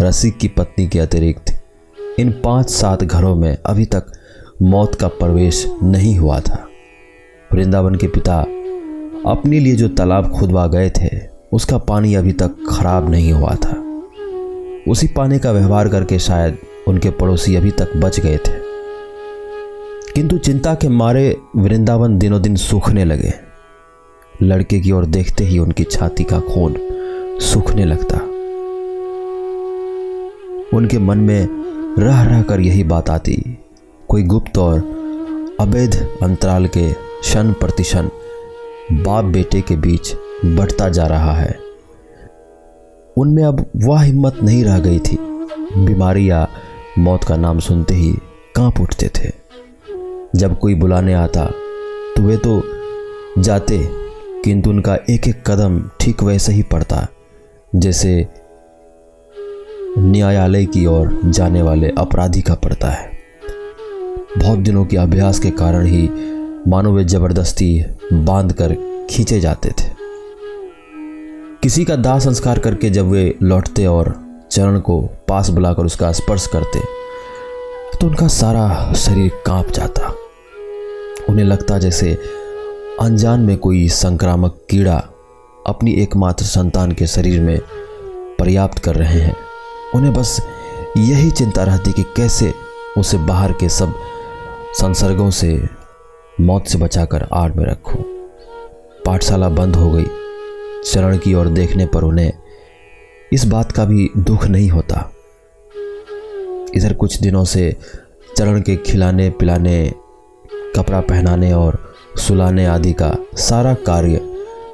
रसिक 0.00 0.38
की 0.38 0.48
पत्नी 0.48 0.88
के 0.88 0.98
अतिरिक्त 0.98 1.64
इन 2.20 2.32
पाँच 2.32 2.70
सात 2.70 3.04
घरों 3.04 3.34
में 3.34 3.58
अभी 3.66 3.84
तक 3.84 4.06
मौत 4.62 4.94
का 4.94 5.08
प्रवेश 5.08 5.68
नहीं 5.82 6.18
हुआ 6.18 6.40
था। 6.40 6.68
वृंदावन 7.52 7.94
के 7.94 8.06
पिता 8.06 8.38
अपने 9.26 9.58
लिए 9.58 9.74
जो 9.74 9.88
तालाब 9.88 10.30
खुदवा 10.30 10.66
गए 10.66 10.90
थे, 10.90 11.08
उसका 11.52 11.78
पानी 11.78 12.14
अभी 12.14 12.32
तक 12.32 12.50
खराब 12.70 13.10
नहीं 13.10 13.32
हुआ 13.32 13.54
था। 13.54 13.81
उसी 14.88 15.06
पानी 15.06 15.38
का 15.38 15.52
व्यवहार 15.52 15.88
करके 15.88 16.18
शायद 16.18 16.58
उनके 16.88 17.10
पड़ोसी 17.10 17.56
अभी 17.56 17.70
तक 17.70 17.96
बच 17.96 18.20
गए 18.20 18.36
थे। 18.36 18.52
किंतु 20.14 20.38
चिंता 20.38 20.74
के 20.74 20.88
मारे 20.88 21.36
वृंदावन 21.56 22.18
दिनों 22.18 22.42
दिन 22.42 22.56
सूखने 22.56 23.04
लगे। 23.04 23.32
लड़के 24.42 24.80
की 24.80 24.92
ओर 24.92 25.04
देखते 25.04 25.44
ही 25.44 25.58
उनकी 25.58 25.84
छाती 25.84 26.24
का 26.24 26.40
खून 26.40 26.76
सूखने 27.40 27.84
लगता। 27.84 28.18
उनके 30.76 30.98
मन 30.98 31.18
में 31.18 31.48
रह 31.98 32.22
रह 32.22 32.42
कर 32.42 32.60
यही 32.60 32.84
बात 32.84 33.10
आती, 33.10 33.58
कोई 34.08 34.22
गुप्त 34.22 34.58
और 34.58 34.78
अवैध 35.60 36.08
अंतराल 36.22 36.66
के 36.66 36.92
क्षण 36.92 37.52
प्रतिशन 37.52 38.10
बाप 38.92 39.24
बेटे 39.24 39.60
के 39.60 39.76
बीच 39.76 40.14
बढ़ता 40.44 40.88
जा 40.88 41.06
रहा 41.06 41.32
है। 41.32 41.71
उनमें 43.16 43.42
अब 43.44 43.64
वह 43.76 44.02
हिम्मत 44.02 44.38
नहीं 44.42 44.64
रह 44.64 44.78
गई 44.80 44.98
थी। 44.98 45.16
बीमारी 45.76 46.28
या 46.30 46.46
मौत 46.98 47.24
का 47.24 47.36
नाम 47.36 47.58
सुनते 47.60 47.94
ही 47.94 48.12
काँप 48.56 48.80
उठते 48.80 49.10
थे। 49.16 49.30
जब 50.34 50.58
कोई 50.58 50.74
बुलाने 50.74 51.14
आता 51.14 51.44
तो 52.16 52.22
वे 52.22 52.36
तो 52.36 52.62
जाते, 53.38 53.78
किंतु 54.44 54.70
उनका 54.70 54.94
एक 55.10 55.28
एक 55.28 55.42
कदम 55.46 55.80
ठीक 56.00 56.22
वैसे 56.22 56.52
ही 56.52 56.62
पड़ता, 56.62 57.06
जैसे 57.72 58.26
न्यायालय 59.98 60.64
की 60.66 60.84
ओर 60.86 61.20
जाने 61.26 61.62
वाले 61.62 61.88
अपराधी 61.98 62.42
का 62.42 62.54
पड़ता 62.54 62.90
है। 62.90 63.10
बहुत 64.38 64.58
दिनों 64.58 64.84
के 64.84 64.96
अभ्यास 64.96 65.38
के 65.38 65.50
कारण 65.52 65.86
ही 65.86 66.08
मानो 66.68 66.92
वे 66.92 67.04
ज़बरदस्ती 67.04 67.84
बाँध 68.12 68.52
कर 68.52 68.74
खींचे 69.10 69.40
जाते 69.40 69.70
थे। 69.70 69.91
किसी 71.62 71.84
का 71.84 71.96
दाह 71.96 72.18
संस्कार 72.18 72.58
करके 72.58 72.88
जब 72.90 73.10
वे 73.10 73.34
लौटते 73.42 73.84
और 73.86 74.08
चरण 74.52 74.78
को 74.80 75.00
पास 75.28 75.48
बुलाकर 75.48 75.84
उसका 75.84 76.10
स्पर्श 76.12 76.46
करते 76.46 76.80
तो 77.98 78.06
उनका 78.06 78.26
सारा 78.28 78.92
शरीर 78.92 79.30
काँप 79.46 79.68
जाता। 79.68 80.08
उन्हें 81.28 81.44
लगता 81.44 81.78
जैसे 81.78 82.12
अनजान 83.00 83.40
में 83.40 83.56
कोई 83.56 83.88
संक्रामक 83.88 84.56
कीड़ा 84.70 84.96
अपनी 85.66 85.92
एकमात्र 85.94 86.44
संतान 86.44 86.92
के 86.92 87.06
शरीर 87.06 87.40
में 87.40 87.58
पर्याप्त 88.38 88.78
कर 88.78 88.94
रहे 88.94 89.20
हैं। 89.20 89.36
उन्हें 89.94 90.12
बस 90.14 90.40
यही 90.96 91.30
चिंता 91.30 91.64
रहती 91.64 91.92
कि 91.92 92.02
कैसे 92.02 92.52
उसे 92.98 93.18
बाहर 93.18 93.52
के 93.52 93.68
सब 93.68 93.94
संसर्गों 94.80 95.30
से 95.30 95.68
मौत 96.40 96.66
से 96.66 96.78
बचाकर 96.78 97.28
आड़ 97.32 97.52
में 97.52 97.64
रखूँ। 97.64 98.02
पाठशाला 99.06 99.48
बंद 99.48 99.76
हो 99.76 99.90
गई। 99.90 100.06
चरण 100.84 101.18
की 101.18 101.34
ओर 101.34 101.48
देखने 101.48 101.86
पर 101.86 102.02
उन्हें 102.02 102.32
इस 103.32 103.44
बात 103.44 103.72
का 103.72 103.84
भी 103.84 104.10
दुख 104.18 104.46
नहीं 104.46 104.70
होता। 104.70 105.12
इधर 106.74 106.92
कुछ 106.92 107.20
दिनों 107.20 107.44
से 107.44 107.76
चरण 108.36 108.60
के 108.60 108.76
खिलाने 108.76 109.30
पिलाने, 109.30 109.94
कपड़ा 110.76 111.00
पहनाने 111.00 111.52
और 111.52 111.94
सुलाने 112.16 112.66
आदि 112.66 112.92
का 112.92 113.16
सारा 113.36 113.74
कार्य 113.74 114.16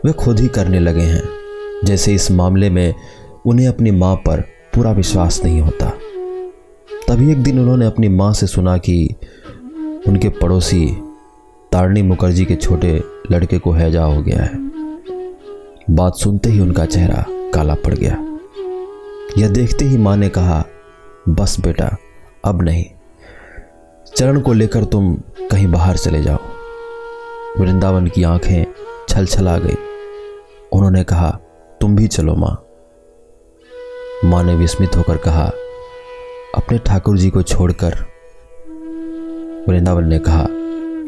वे 0.05 0.13
खुद 0.13 0.41
ही 0.41 0.49
करने 0.49 0.81
लगे 0.81 1.03
हैं। 1.03 1.23
जैसे 1.85 2.15
इस 2.15 2.31
मामले 2.31 2.71
में 2.71 2.95
उन्हें 3.47 3.69
अपनी 3.69 3.91
माँ 3.91 4.17
पर 4.17 4.41
पूरा 4.75 4.93
विश्वास 4.93 5.41
नहीं 5.45 5.61
होता। 5.61 5.93
तभी 7.09 7.33
एक 7.33 7.43
दिन 7.43 7.59
उन्होंने 7.59 7.87
अपनी 7.87 8.09
माँ 8.09 8.33
से 8.35 8.47
सुना 8.47 8.79
कि 8.79 9.15
उनके 10.07 10.29
पड़ोसी 10.29 10.97
तारणी 11.73 12.03
मुखर्जी 12.03 12.45
के 12.45 12.55
छोटे 12.55 13.03
लड़के 13.33 13.59
को 13.59 13.73
हैजा 13.73 14.05
हो 14.05 14.23
गया 14.23 14.43
है। 14.43 14.68
बात 15.91 16.15
सुनते 16.15 16.51
ही 16.51 16.61
उनका 16.61 16.87
चेहरा 16.87 17.25
काला 17.55 17.75
पड़ 17.75 17.95
गया। 17.95 18.39
यह 19.39 19.49
देखते 19.49 19.85
ही 19.85 19.99
माँ 19.99 20.17
ने 20.17 20.29
कहा, 20.29 20.65
बस 21.29 21.61
बेटा, 21.61 21.97
अब 22.45 22.63
नहीं। 22.63 22.85
चरण 24.17 24.41
को 24.41 24.53
लेकर 24.53 24.85
तुम 24.85 25.15
कहीं 25.51 25.73
बाहर 25.73 25.97
चले 25.97 26.23
जाओ। 26.23 26.39
वृंदावन 27.59 28.07
की 28.07 28.23
आँखें 28.23 28.65
छल 29.09 29.27
छला 29.27 29.59
गई। 29.59 29.77
उन्होंने 30.73 31.05
कहा, 31.05 31.39
तुम 31.81 31.97
भी 31.97 32.07
चलो 32.07 32.35
माँ। 32.35 32.67
माँ 34.25 34.45
ने 34.45 34.55
विस्मित 34.55 34.97
होकर 34.97 35.17
कहा, 35.17 35.53
अपने 36.55 36.79
ठाकुर 36.79 37.19
जी 37.19 37.31
को 37.31 37.43
छोड़कर। 37.43 37.95
वृंदावन 39.69 40.05
ने 40.05 40.19
कहा 40.19 40.47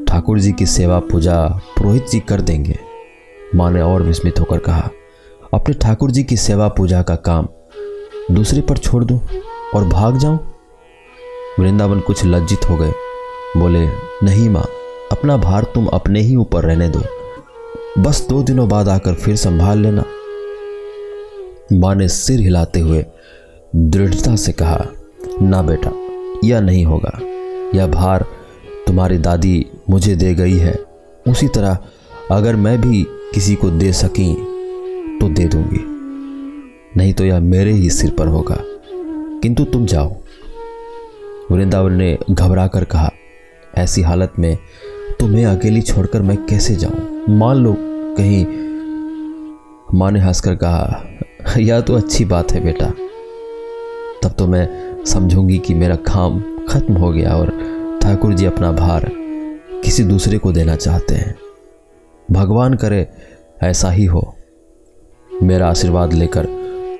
ठाकुर 0.08 0.38
जी 0.38 0.52
की 0.52 0.66
सेवा 0.66 0.98
पूजा 0.98 1.46
पुरोहित 1.46 2.08
जी 2.08 2.20
कर 2.20 2.40
देंगे। 2.40 2.89
माँ 3.54 3.70
ने 3.70 3.80
और 3.82 4.02
विस्मित 4.02 4.40
होकर 4.40 4.58
कहा, 4.58 4.90
अपने 5.54 5.74
ठाकुर 5.74 6.10
जी 6.10 6.22
की 6.24 6.36
सेवा 6.36 6.68
पूजा 6.68 7.02
का 7.02 7.14
काम 7.16 7.48
दूसरे 8.30 8.60
पर 8.60 8.76
छोड़ 8.76 9.04
दूँ 9.04 9.20
और 9.74 9.84
भाग 9.84 10.18
जाऊँ? 10.18 10.38
वृंदावन 11.58 12.00
कुछ 12.00 12.24
लज्जित 12.24 12.68
हो 12.70 12.76
गए। 12.76 12.92
बोले, 13.56 13.86
नहीं 14.22 14.48
माँ, 14.48 14.64
अपना 15.12 15.36
भार 15.36 15.64
तुम 15.64 15.86
अपने 15.86 16.20
ही 16.20 16.36
ऊपर 16.36 16.64
रहने 16.64 16.88
दो। 16.88 17.02
बस 17.98 18.26
दो 18.28 18.42
दिनों 18.42 18.68
बाद 18.68 18.88
आकर 18.88 19.14
फिर 19.14 19.36
संभाल 19.36 19.78
लेना। 19.78 20.04
माँ 21.72 21.94
ने 21.94 22.08
सिर 22.08 22.40
हिलाते 22.40 22.80
हुए 22.80 23.04
दृढ़ता 23.76 24.36
से 24.36 24.52
कहा, 24.52 24.86
ना 25.42 25.62
बेटा, 25.62 25.92
यह 26.44 26.60
नहीं 26.60 26.84
होगा। 26.84 27.18
यह 27.74 27.86
भार 27.86 28.24
तुम्हारी 28.86 29.18
दादी 29.18 29.66
मुझे 29.90 30.16
दे 30.16 30.34
गई 30.34 30.56
है। 30.56 30.74
उसी 31.28 31.48
तरह 31.48 31.78
अगर 32.30 32.56
मैं 32.56 32.80
भी 32.80 33.06
किसी 33.34 33.54
को 33.54 33.70
दे 33.70 33.92
सकी 33.92 34.34
तो 35.18 35.28
दे 35.28 35.44
दूँगी। 35.44 35.84
नहीं 36.96 37.12
तो 37.12 37.24
यह 37.24 37.40
मेरे 37.40 37.72
ही 37.72 37.90
सिर 37.90 38.10
पर 38.10 38.26
होगा। 38.26 38.58
किंतु 39.42 39.64
तुम 39.64 39.86
जाओ। 39.86 40.16
वृंदावन 41.50 41.92
ने 41.92 42.18
घबरा 42.30 42.66
कर 42.66 42.84
कहा, 42.84 43.10
ऐसी 43.74 44.02
हालत 44.02 44.32
में 44.38 44.58
तुम्हें 45.20 45.44
अकेली 45.46 45.82
छोड़कर 45.82 46.22
मैं 46.22 46.46
कैसे 46.46 46.76
जाऊँ? 46.76 47.24
मान 47.28 47.56
लो 47.56 47.76
कहीं, 48.18 48.46
माँ 49.98 50.10
ने 50.10 50.20
हंसकर 50.20 50.54
कहा, 50.54 51.04
यह 51.58 51.80
तो 51.80 51.94
अच्छी 51.94 52.24
बात 52.24 52.52
है 52.52 52.64
बेटा। 52.64 52.86
तब 54.22 54.34
तो 54.38 54.46
मैं 54.46 54.68
समझूँगी 55.04 55.58
कि 55.58 55.74
मेरा 55.74 55.96
काम 55.96 56.40
खत्म 56.68 56.94
हो 56.94 57.12
गया 57.12 57.36
और 57.36 57.52
ठाकुर 58.02 58.32
जी 58.32 58.46
अपना 58.46 58.72
भार 58.72 59.10
किसी 59.84 60.04
दूसरे 60.04 60.38
को 60.38 60.52
देना 60.52 60.76
चाहते 60.76 61.14
हैं। 61.14 61.34
भगवान 62.32 62.74
करे, 62.74 63.06
ऐसा 63.62 63.90
ही 63.90 64.04
हो। 64.04 64.34
मेरा 65.30 65.68
आशीर्वाद 65.68 66.12
लेकर 66.12 66.46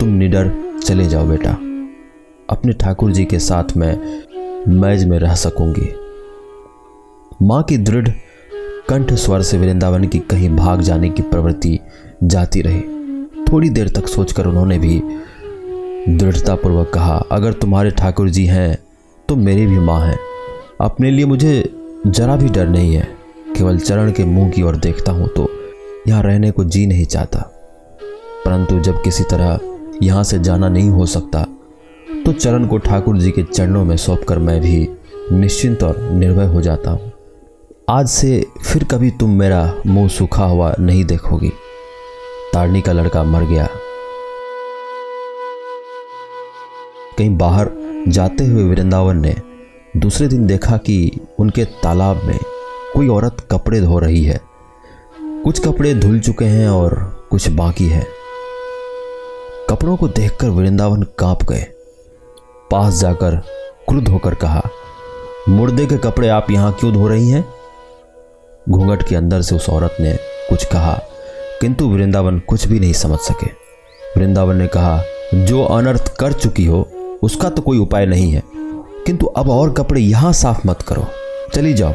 तुम 0.01 0.09
निडर 0.09 0.51
चले 0.85 1.05
जाओ 1.05 1.27
बेटा। 1.27 1.51
अपने 2.49 2.73
ठाकुर 2.73 3.13
जी 3.13 3.25
के 3.25 3.39
साथ 3.39 3.77
मैं 3.77 4.73
मैज 4.73 5.05
में 5.05 5.19
रह 5.19 5.35
सकूँगी। 5.35 5.89
माँ 7.43 7.63
की 7.63 7.77
दृढ़ 7.79 8.09
कंठ 8.89 9.13
स्वर 9.13 9.43
से 9.43 9.59
वृंदावन 9.59 10.05
की 10.05 10.19
कहीं 10.21 10.49
भाग 10.57 10.81
जाने 10.81 11.09
की 11.09 11.23
प्रवृत्ति 11.23 11.79
जाती 12.25 12.63
रही। 12.63 12.81
थोड़ी 13.45 13.71
देर 13.71 13.89
तक 13.89 14.07
सोचकर 14.07 14.47
उन्होंने 14.47 14.79
भी 14.79 15.01
दृढ़तापूर्वक 16.09 16.91
कहा, 16.91 17.17
अगर 17.33 17.53
तुम्हारे 17.53 17.91
ठाकुर 17.91 18.29
जी 18.29 18.45
हैं 18.47 18.79
तो 19.29 19.37
मेरी 19.37 19.67
भी 19.67 19.79
माँ 19.79 20.01
हैं। 20.01 20.19
अपने 20.81 21.11
लिए 21.11 21.25
मुझे 21.25 21.73
जरा 22.07 22.37
भी 22.37 22.49
डर 22.49 22.69
नहीं 22.69 22.95
है। 22.95 23.20
केवल 23.57 23.79
चरण 23.79 24.11
के 24.13 24.25
मुँह 24.25 24.51
की 24.51 24.63
ओर 24.63 24.77
देखता 24.77 25.13
हूँ 25.13 25.29
तो 25.29 25.49
यहाँ 26.09 26.23
रहने 26.23 26.51
को 26.51 26.65
जी 26.65 26.87
नहीं 26.87 27.05
चाहता। 27.05 27.41
परंतु 28.45 28.79
जब 28.81 29.03
किसी 29.03 29.25
तरह 29.31 29.59
यहाँ 30.03 30.23
से 30.25 30.39
जाना 30.39 30.69
नहीं 30.69 30.91
हो 30.91 31.07
सकता 31.07 31.43
तो 32.25 32.33
चरण 32.33 32.67
को 32.67 32.79
ठाकुर 32.79 33.19
जी 33.19 33.31
के 33.31 33.43
चरणों 33.43 33.85
में 33.85 33.97
सौंपकर 33.97 34.39
मैं 34.39 34.61
भी 34.61 34.89
निश्चिंत 35.33 35.83
और 35.83 36.01
निर्भय 36.03 36.47
हो 36.47 36.61
जाता 36.61 36.91
हूँ। 36.91 37.13
आज 37.91 38.09
से 38.09 38.45
फिर 38.63 38.85
कभी 38.85 39.11
तुम 39.11 39.31
मेरा 39.39 39.63
मुँह 39.87 40.09
सूखा 40.09 40.45
हुआ 40.45 40.75
नहीं 40.81 41.05
देखोगी। 41.05 41.51
ताड़नी 42.53 42.81
का 42.81 42.93
लड़का 42.93 43.23
मर 43.25 43.45
गया। 43.45 43.69
कहीं 47.19 47.37
बाहर 47.39 47.71
जाते 48.09 48.47
हुए 48.47 48.65
वृंदावन 48.65 49.21
ने 49.21 49.35
दूसरे 49.97 50.29
दिन 50.29 50.47
देखा 50.47 50.77
कि 50.77 51.21
उनके 51.39 51.65
तालाब 51.83 52.23
में 52.25 52.39
कोई 52.95 53.09
औरत 53.09 53.37
कपड़े 53.51 53.81
धो 53.81 53.99
रही 53.99 54.25
है। 54.25 54.41
कुछ 55.21 55.65
कपड़े 55.65 55.95
धुल 55.95 56.21
चुके 56.21 56.45
हैं 56.45 56.69
और 56.69 57.17
कुछ 57.31 57.49
बाकी 57.49 57.87
है। 57.87 58.07
कपड़ों 59.71 59.97
को 59.97 60.09
देखकर 60.09 60.49
वृंदावन 60.49 61.03
काँप 61.03 61.43
गए। 61.43 61.67
पास 62.71 62.95
जाकर 62.95 63.37
क्रुद्ध 63.89 64.09
होकर 64.09 64.35
कहा, 64.35 64.63
मुर्दे 65.49 65.87
के 65.87 65.97
कपड़े 65.97 66.29
आप 66.29 66.51
यहाँ 66.51 66.77
क्यों 66.81 66.93
धो 66.93 67.09
रही 67.09 67.31
हैं? 67.31 67.55
घूंघट 68.71 69.09
के 69.09 69.17
अंदर 69.17 69.43
से 69.43 69.57
उस 69.57 69.71
औरत 69.71 69.97
ने 70.01 70.19
कुछ 70.51 70.65
कहा, 70.65 71.01
किंतु 71.61 71.89
वृंदावन 71.89 72.39
कुछ 72.39 72.67
भी 72.67 72.81
नहीं 72.81 72.93
समझ 72.93 73.19
सके। 73.19 73.47
वृंदावन 74.17 74.57
ने 74.57 74.67
कहा, 74.67 75.03
जो 75.35 75.65
अनर्थ 75.65 76.17
कर 76.17 76.33
चुकी 76.33 76.65
हो, 76.65 76.89
उसका 77.23 77.51
तो 77.51 77.63
कोई 77.63 77.79
उपाय 77.79 78.07
नहीं 78.07 78.33
है। 78.33 78.43
किंतु 79.07 79.27
अब 79.27 79.51
और 79.51 79.73
कपड़े 79.73 80.01
यहाँ 80.01 80.33
साफ़ 80.33 80.69
मत 80.69 80.83
करो। 80.83 81.07
चली 81.55 81.73
जाओ। 81.73 81.93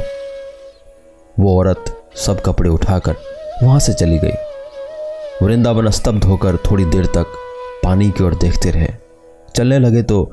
वो 1.40 1.58
औरत 1.60 1.86
सब 2.18 2.42
कपड़े 2.42 2.70
उठाकर 2.70 3.16
वहाँ 3.64 3.80
से 3.80 3.94
चली 3.94 4.18
गई। 4.18 5.46
वृंदावन 5.46 5.90
स्तब्ध 5.90 6.24
होकर 6.24 6.58
थोड़ी 6.66 6.86
देर 6.86 7.06
तक 7.06 7.34
पानी 7.84 8.10
की 8.12 8.24
ओर 8.24 8.36
देखते 8.36 8.72
रहे। 8.72 8.88
चलने 9.56 9.80
लगे 9.80 10.02
तो 10.04 10.24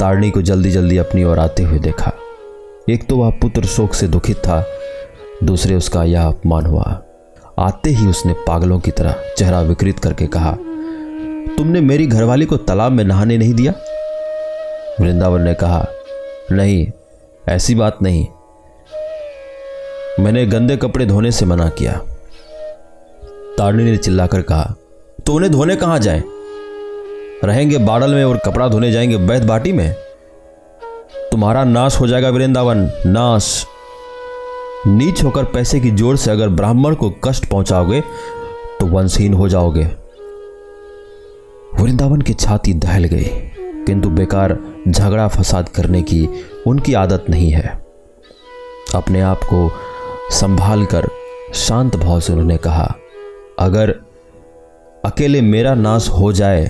तारणी 0.00 0.30
को 0.30 0.42
जल्दी 0.42 0.70
जल्दी 0.70 0.98
अपनी 0.98 1.24
ओर 1.24 1.38
आते 1.38 1.62
हुए 1.62 1.78
देखा। 1.78 2.12
एक 2.90 3.08
तो 3.08 3.16
वह 3.16 3.30
पुत्र 3.30 3.64
शोक 3.66 3.94
से 3.94 4.08
दुखित 4.08 4.36
था, 4.36 4.64
दूसरे 5.44 5.74
उसका 5.74 6.04
यह 6.04 6.22
अपमान 6.22 6.66
हुआ। 6.66 7.00
आते 7.58 7.90
ही 7.90 8.06
उसने 8.06 8.32
पागलों 8.46 8.78
की 8.80 8.90
तरह 8.90 9.16
चेहरा 9.38 9.60
विकृत 9.60 9.98
करके 9.98 10.26
कहा, 10.26 10.52
तुमने 11.56 11.80
मेरी 11.80 12.06
घरवाली 12.06 12.46
को 12.46 12.56
तालाब 12.56 12.92
में 12.92 13.04
नहाने 13.04 13.36
नहीं 13.38 13.54
दिया? 13.54 13.72
वृंदावन 15.00 15.42
ने 15.42 15.54
कहा, 15.54 15.86
नहीं, 16.52 16.86
ऐसी 17.44 17.74
बात 17.74 17.98
नहीं। 18.02 18.26
मैंने 20.20 20.44
गंदे 20.46 20.76
कपड़े 20.76 21.06
धोने 21.06 21.30
से 21.32 21.46
मना 21.46 21.68
किया। 21.68 21.92
तारणी 23.58 23.84
ने 23.84 23.96
चिल्लाकर 23.96 24.42
कहा 24.42 24.74
तो 25.26 25.34
उन्हें 25.34 25.50
धोने 25.52 25.76
कहाँ 25.76 25.98
जाए? 25.98 26.22
रहेंगे 27.44 27.78
बाडल 27.78 28.14
में 28.14 28.24
और 28.24 28.36
कपड़ा 28.36 28.68
धोने 28.68 28.90
जाएँगे 28.92 29.16
बैद 29.18 29.44
बाटी 29.44 29.72
में? 29.72 29.92
तुम्हारा 31.30 31.64
नाश 31.64 32.00
हो 32.00 32.06
जाएगा 32.06 32.30
वृंदावन, 32.30 32.90
नाश। 33.06 33.66
नीच 34.86 35.22
होकर 35.24 35.44
पैसे 35.44 35.80
की 35.80 35.90
ज़ोर 35.90 36.16
से 36.16 36.30
अगर 36.30 36.48
ब्राह्मण 36.50 36.94
को 36.94 37.10
कष्ट 37.24 37.46
पहुंचाओगे 37.46 38.00
तो 38.80 38.86
वंशहीन 38.86 39.34
हो 39.34 39.48
जाओगे। 39.48 39.84
वृंदावन 41.74 42.20
की 42.20 42.34
छाती 42.34 42.74
दहल 42.74 43.04
गई, 43.04 43.24
किंतु 43.86 44.10
बेकार 44.10 44.58
झगड़ा 44.88 45.28
फसाद 45.28 45.68
करने 45.68 46.02
की 46.02 46.28
उनकी 46.66 46.94
आदत 46.94 47.26
नहीं 47.30 47.50
है। 47.50 47.80
अपने 48.94 49.20
आप 49.20 49.40
को 49.44 49.70
संभाल 50.32 50.84
कर 50.84 51.06
शांत 51.54 51.96
भाव 51.96 52.20
से 52.20 52.32
उन्होंने 52.32 52.56
कहा, 52.56 52.84
अगर 53.58 53.90
अकेले 55.04 55.40
मेरा 55.40 55.74
नाश 55.74 56.08
हो 56.10 56.32
जाए 56.32 56.64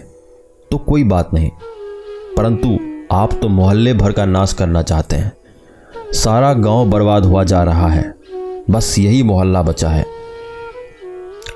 तो 0.70 0.78
कोई 0.78 1.04
बात 1.04 1.30
नहीं, 1.34 1.50
परंतु 2.36 2.78
आप 3.12 3.32
तो 3.32 3.48
मोहल्ले 3.48 3.92
भर 3.94 4.12
का 4.12 4.24
नाश 4.24 4.52
करना 4.52 4.82
चाहते 4.82 5.16
हैं। 5.16 5.32
सारा 6.14 6.52
गाँव 6.54 6.90
बर्बाद 6.90 7.24
हुआ 7.24 7.44
जा 7.44 7.62
रहा 7.62 7.88
है, 7.88 8.02
बस 8.70 8.94
यही 8.98 9.22
मोहल्ला 9.22 9.62
बचा 9.62 9.88
है। 9.88 10.04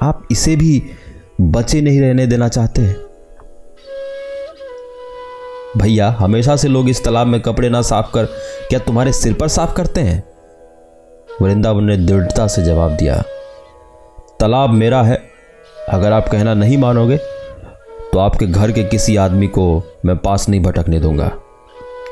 आप 0.03 0.23
इसे 0.31 0.57
भी 0.57 0.83
बचे 1.41 1.81
नहीं 1.81 2.01
रहने 2.01 2.27
देना 2.27 2.49
चाहते 2.49 2.83
हैं? 2.83 2.97
भैया, 5.77 6.09
हमेशा 6.11 6.57
से 6.57 6.69
लोग 6.69 6.89
इस 6.89 7.05
तालाब 7.05 7.27
में 7.27 7.41
कपड़े 7.41 7.69
ना 7.69 7.83
साफ़ 7.83 8.13
कर, 8.15 8.25
क्या 8.69 8.79
तुम्हारे 8.79 9.13
सिर 9.13 9.33
पर 9.33 9.49
साफ़ 9.49 9.75
करते 9.75 10.01
हैं? 10.01 10.23
वृंदावन 11.43 11.85
ने 11.85 11.97
दृढ़ता 11.97 12.47
से 12.47 12.63
जवाब 12.63 12.93
दिया, 12.93 13.23
तालाब 14.41 14.71
मेरा 14.73 15.03
है। 15.03 15.17
अगर 15.89 16.13
आप 16.13 16.29
कहना 16.29 16.55
नहीं 16.55 16.79
मानोगे 16.79 17.17
तो 18.13 18.19
आपके 18.19 18.47
घर 18.47 18.71
के 18.73 18.85
किसी 18.85 19.17
आदमी 19.17 19.47
को 19.49 19.83
मैं 20.05 20.17
पास 20.19 20.49
नहीं 20.49 20.61
भटकने 20.63 21.01
दूँगा। 21.01 21.29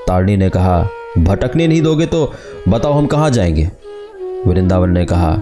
तारणी 0.06 0.36
ने 0.36 0.48
कहा, 0.48 0.82
भटकने 1.18 1.66
नहीं 1.66 1.82
दोगे 1.82 2.06
तो 2.06 2.32
बताओ 2.68 2.92
हम 2.92 3.06
कहाँ 3.06 3.30
जाएँगे? 3.30 3.70
वृंदावन 4.46 4.90
ने 4.90 5.04
कहा, 5.04 5.34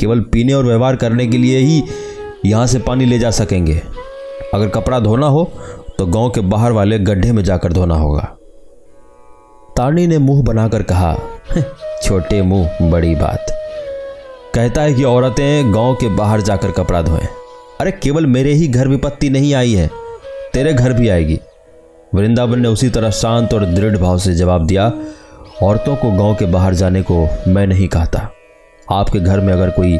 केवल 0.00 0.20
पीने 0.22 0.52
और 0.52 0.64
व्यवहार 0.64 0.96
करने 0.96 1.26
के 1.26 1.38
लिए 1.38 1.58
ही 1.58 1.82
यहाँ 2.46 2.66
से 2.66 2.78
पानी 2.78 3.04
ले 3.04 3.18
जा 3.18 3.30
सकेंगे। 3.32 3.80
अगर 4.54 4.68
कपड़ा 4.68 5.00
धोना 5.00 5.26
हो 5.26 5.44
तो 5.98 6.06
गाँव 6.06 6.30
के 6.30 6.40
बाहर 6.42 6.72
वाले 6.72 6.98
गड्ढे 7.00 7.32
में 7.32 7.42
जाकर 7.44 7.72
धोना 7.72 7.94
होगा। 7.96 8.22
तारणी 9.76 10.06
ने 10.06 10.18
मुँह 10.18 10.42
बनाकर 10.44 10.82
कहा 10.82 11.12
छोटे 12.04 12.40
मुँह, 12.42 12.78
बड़ी 12.82 13.14
बात। 13.16 13.46
कहता 14.54 14.82
है 14.82 14.94
कि 14.94 15.04
औरतें 15.04 15.72
गाँव 15.74 15.94
के 15.94 16.08
बाहर 16.16 16.40
जाकर 16.40 16.70
कपड़ा 16.72 17.00
धोएँ। 17.02 17.26
अरे, 17.80 17.92
केवल 17.92 18.26
मेरे 18.26 18.52
ही 18.52 18.66
घर 18.68 18.88
विपत्ति 18.88 19.30
नहीं 19.30 19.54
आई 19.54 19.72
है, 19.72 19.88
तेरे 20.52 20.72
घर 20.72 20.92
भी 20.92 21.08
आएगी। 21.08 21.38
वृंदावन 22.12 22.60
ने 22.60 22.68
उसी 22.68 22.88
तरह 22.90 23.10
शांत 23.12 23.54
और 23.54 23.64
दृढ़ 23.66 23.96
भाव 23.96 24.18
से 24.18 24.34
जवाब 24.34 24.66
दिया, 24.66 24.92
औरतों 25.62 25.96
को 25.96 26.10
गाँव 26.12 26.34
के 26.34 26.46
बाहर 26.46 26.74
जाने 26.74 27.02
को 27.02 27.26
मैं 27.48 27.66
नहीं 27.66 27.88
कहता। 27.88 28.28
आपके 28.88 29.20
घर 29.20 29.40
में 29.40 29.52
अगर 29.52 29.70
कोई 29.70 29.98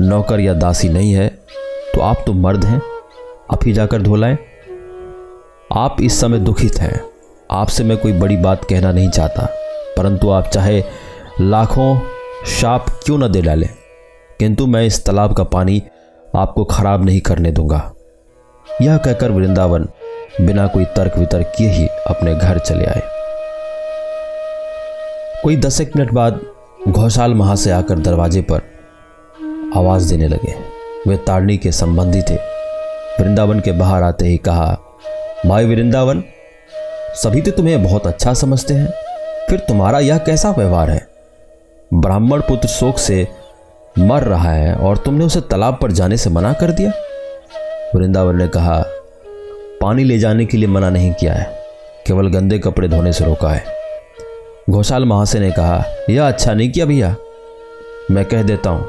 नौकर 0.00 0.40
या 0.40 0.54
दासी 0.54 0.88
नहीं 0.88 1.12
है 1.12 1.28
तो 1.94 2.00
आप 2.00 2.22
तो 2.26 2.32
मर्द 2.34 2.64
हैं, 2.64 2.80
आप 3.52 3.64
ही 3.64 3.72
जाकर 3.72 4.02
धोलाएँ 4.02 4.36
आप 5.74 5.96
इस 6.00 6.20
समय 6.20 6.38
दुखित 6.38 6.78
हैं, 6.78 7.00
आपसे 7.50 7.84
मैं 7.84 7.96
कोई 7.98 8.12
बड़ी 8.14 8.36
बात 8.38 8.64
कहना 8.64 8.92
नहीं 8.92 9.08
चाहता, 9.10 9.48
परंतु 9.96 10.30
आप 10.30 10.48
चाहे 10.48 10.82
लाखों 11.40 12.00
शाप 12.46 12.86
क्यों 13.04 13.18
न 13.18 13.32
दे 13.32 13.42
डाले? 13.42 13.66
किंतु 14.38 14.66
मैं 14.66 14.86
इस 14.86 15.04
तालाब 15.04 15.32
का 15.32 15.44
पानी 15.44 15.82
आपको 16.36 16.64
खराब 16.64 17.04
नहीं 17.04 17.20
करने 17.20 17.52
दूँगा। 17.52 17.92
यह 18.82 18.96
कहकर 18.96 19.30
वृंदावन 19.30 19.88
बिना 20.40 20.66
कोई 20.66 20.84
तर्क 20.84 21.18
वितर्क 21.18 21.52
किए 21.56 21.70
ही 21.70 21.88
अपने 21.88 22.34
घर 22.34 22.58
चले 22.58 22.84
आए। 22.84 23.02
कोई 25.42 25.56
दस 25.56 25.80
एक 25.80 25.96
मिनट 25.96 26.12
बाद 26.12 26.40
घोषाल 26.88 27.34
महा 27.34 27.54
से 27.54 27.70
आकर 27.70 27.98
दरवाजे 27.98 28.42
पर 28.42 28.62
आवाज़ 29.76 30.10
देने 30.10 30.28
लगे। 30.28 30.54
वे 31.10 31.16
ताड़नी 31.16 31.56
के 31.56 31.72
संबंधी 31.72 32.22
थे। 32.22 32.36
वृंदावन 33.22 33.60
के 33.60 33.72
बाहर 33.72 34.02
आते 34.02 34.26
ही 34.26 34.36
कहा, 34.36 34.78
भाई 35.46 35.64
वृंदावन, 35.64 36.24
सभी 37.14 37.40
तो 37.40 37.50
तुम्हें 37.50 37.84
बहुत 37.84 38.06
अच्छा 38.06 38.34
समझते 38.34 38.74
हैं। 38.74 38.92
फिर 39.50 39.58
तुम्हारा 39.58 39.98
यह 39.98 40.18
कैसा 40.18 40.50
व्यवहार 40.50 40.90
है? 40.90 41.15
ब्राह्मण 41.90 42.40
पुत्र 42.40 42.68
शोक 42.68 42.98
से 42.98 43.26
मर 43.96 44.22
रहा 44.22 44.52
है 44.52 44.74
और 44.76 44.96
तुमने 44.96 45.24
उसे 45.24 45.40
तालाब 45.40 45.78
पर 45.82 45.92
जाने 45.92 46.16
से 46.16 46.30
मना 46.30 46.52
कर 46.52 46.70
दिया? 46.70 46.92
वृंदावन 47.94 48.36
ने 48.36 48.48
कहा, 48.48 48.82
पानी 49.80 50.04
ले 50.04 50.18
जाने 50.18 50.44
के 50.44 50.56
लिए 50.56 50.68
मना 50.68 50.90
नहीं 50.90 51.12
किया 51.12 51.34
है, 51.34 51.44
केवल 52.06 52.28
गंदे 52.30 52.58
कपड़े 52.58 52.88
धोने 52.88 53.12
से 53.12 53.24
रोका 53.24 53.50
है। 53.50 53.64
घोषाल 54.70 55.04
महाशय 55.04 55.38
ने 55.38 55.50
कहा, 55.50 55.84
यह 56.10 56.26
अच्छा 56.28 56.54
नहीं 56.54 56.70
किया 56.70 56.86
भैया। 56.86 57.14
मैं 58.10 58.24
कह 58.24 58.42
देता 58.42 58.70
हूँ, 58.70 58.88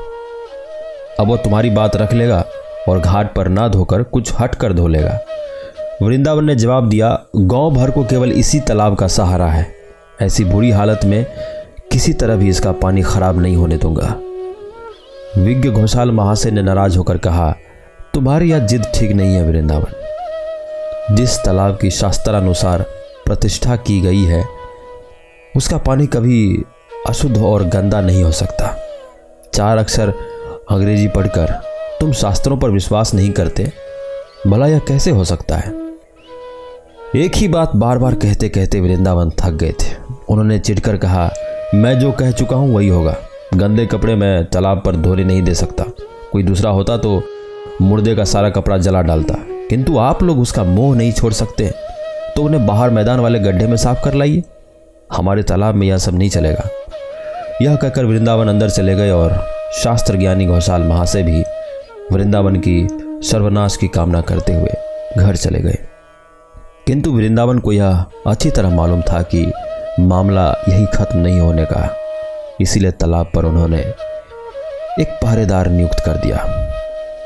अब 1.19 1.27
वो 1.27 1.37
तुम्हारी 1.37 1.69
बात 1.69 1.95
रख 1.95 2.13
लेगा 2.13 2.43
और 2.89 2.99
घाट 2.99 3.33
पर 3.35 3.47
ना 3.47 3.67
धोकर 3.67 4.03
कुछ 4.03 4.33
हट 4.39 4.55
कर 4.55 4.73
धो 4.73 4.87
लेगा। 4.87 5.19
वृंदावन 6.01 6.45
ने 6.45 6.55
जवाब 6.55 6.89
दिया, 6.89 7.09
गाँव 7.35 7.71
भर 7.71 7.91
को 7.91 8.03
केवल 8.03 8.31
इसी 8.31 8.59
तालाब 8.59 8.95
का 8.95 9.07
सहारा 9.07 9.47
है। 9.47 9.67
ऐसी 10.21 10.45
बुरी 10.45 10.71
हालत 10.71 11.05
में 11.05 11.25
किसी 11.97 12.13
तरह 12.13 12.35
भी 12.35 12.49
इसका 12.49 12.71
पानी 12.71 13.01
खराब 13.01 13.39
नहीं 13.39 13.55
होने 13.55 13.77
दूँगा। 13.77 14.07
विज्ञ 15.43 15.69
घोषाल 15.69 16.11
महाशय 16.11 16.51
ने 16.51 16.61
नाराज़ 16.61 16.97
होकर 16.97 17.17
कहा, 17.17 17.55
तुम्हारी 18.13 18.51
यह 18.51 18.59
जिद 18.59 18.83
ठीक 18.95 19.11
नहीं 19.11 19.35
है 19.35 19.51
वृंदावन। 19.51 21.15
जिस 21.15 21.37
तालाब 21.37 21.77
की 21.81 21.91
शास्त्रानुसार 21.91 22.81
प्रतिष्ठा 23.25 23.75
की 23.75 24.01
गई 24.01 24.23
है, 24.23 24.45
उसका 25.55 25.77
पानी 25.77 26.07
कभी 26.07 26.63
अशुद्ध 27.07 27.37
और 27.37 27.63
गंदा 27.63 28.01
नहीं 28.01 28.23
हो 28.23 28.31
सकता। 28.31 28.77
चार 29.53 29.77
अक्षर 29.77 30.13
अंग्रेज़ी 30.71 31.07
पढ़कर 31.07 31.51
तुम 31.99 32.11
शास्त्रों 32.11 32.57
पर 32.57 32.69
विश्वास 32.69 33.13
नहीं 33.13 33.31
करते, 33.31 33.71
भला 34.47 34.67
यह 34.67 34.79
कैसे 34.79 35.11
हो 35.11 35.23
सकता 35.23 35.57
है? 35.57 35.73
एक 37.15 37.35
ही 37.35 37.47
बात 37.47 37.75
बार 37.75 37.97
बार 37.97 38.13
कहते 38.13 38.49
कहते 38.49 38.79
वृंदावन 38.79 39.29
थक 39.29 39.51
गए 39.51 39.71
थे। 39.71 39.95
उन्होंने 40.29 40.59
चिढ़कर 40.59 40.97
कहा 40.97 41.31
मैं 41.75 41.99
जो 41.99 42.11
कह 42.11 42.31
चुका 42.31 42.55
हूँ 42.55 42.75
वही 42.75 42.87
होगा। 42.87 43.15
गंदे 43.53 43.85
कपड़े 43.85 44.15
मैं 44.15 44.45
तालाब 44.45 44.81
पर 44.85 44.95
धोने 44.95 45.23
नहीं 45.23 45.41
दे 45.41 45.53
सकता। 45.53 45.83
कोई 46.31 46.43
दूसरा 46.43 46.71
होता 46.71 46.97
तो 46.97 47.23
मुर्दे 47.81 48.15
का 48.15 48.23
सारा 48.23 48.49
कपड़ा 48.49 48.77
जला 48.77 49.01
डालता। 49.01 49.33
किंतु 49.39 49.97
आप 49.97 50.23
लोग 50.23 50.39
उसका 50.39 50.63
मोह 50.63 50.95
नहीं 50.95 51.11
छोड़ 51.11 51.33
सकते। 51.33 51.73
तो 52.35 52.41
उन्हें 52.41 52.67
बाहर 52.67 52.89
मैदान 52.89 53.19
वाले 53.19 53.39
गड्ढे 53.39 53.67
में 53.67 53.77
साफ़ 53.77 54.05
कर 54.05 54.13
लाइए। 54.13 54.43
हमारे 55.13 55.43
तालाब 55.43 55.75
में 55.75 55.87
यह 55.87 55.97
सब 55.97 56.17
नहीं 56.17 56.29
चलेगा। 56.29 56.69
यह 57.61 57.75
कहकर 57.75 58.05
वृंदावन 58.05 58.47
अंदर 58.47 58.69
चले 58.69 58.95
गए 58.95 59.11
और 59.11 59.47
शास्त्र 59.83 60.15
ज्ञानी 60.15 60.45
घोषाल 60.45 60.81
महाशय 60.81 61.23
भी 61.23 61.43
वृंदावन 62.11 62.55
की 62.55 62.87
सर्वनाश 63.03 63.77
की 63.77 63.87
कामना 63.87 64.21
करते 64.21 64.53
हुए 64.53 64.73
घर 65.17 65.35
चले 65.35 65.59
गए। 65.59 65.77
किंतु 66.87 67.11
वृंदावन 67.11 67.59
को 67.59 67.71
यह 67.71 68.05
अच्छी 68.27 68.49
तरह 68.49 68.69
मालूम 68.69 69.01
था 69.01 69.21
कि 69.21 69.51
मामला 69.99 70.55
यही 70.69 70.85
खत्म 70.85 71.19
नहीं 71.19 71.39
होने 71.39 71.65
का। 71.65 71.95
इसीलिए 72.61 72.91
तालाब 72.91 73.31
पर 73.35 73.45
उन्होंने 73.45 73.79
एक 74.99 75.19
पहरेदार 75.23 75.67
नियुक्त 75.67 75.99
कर 76.05 76.17
दिया। 76.17 76.45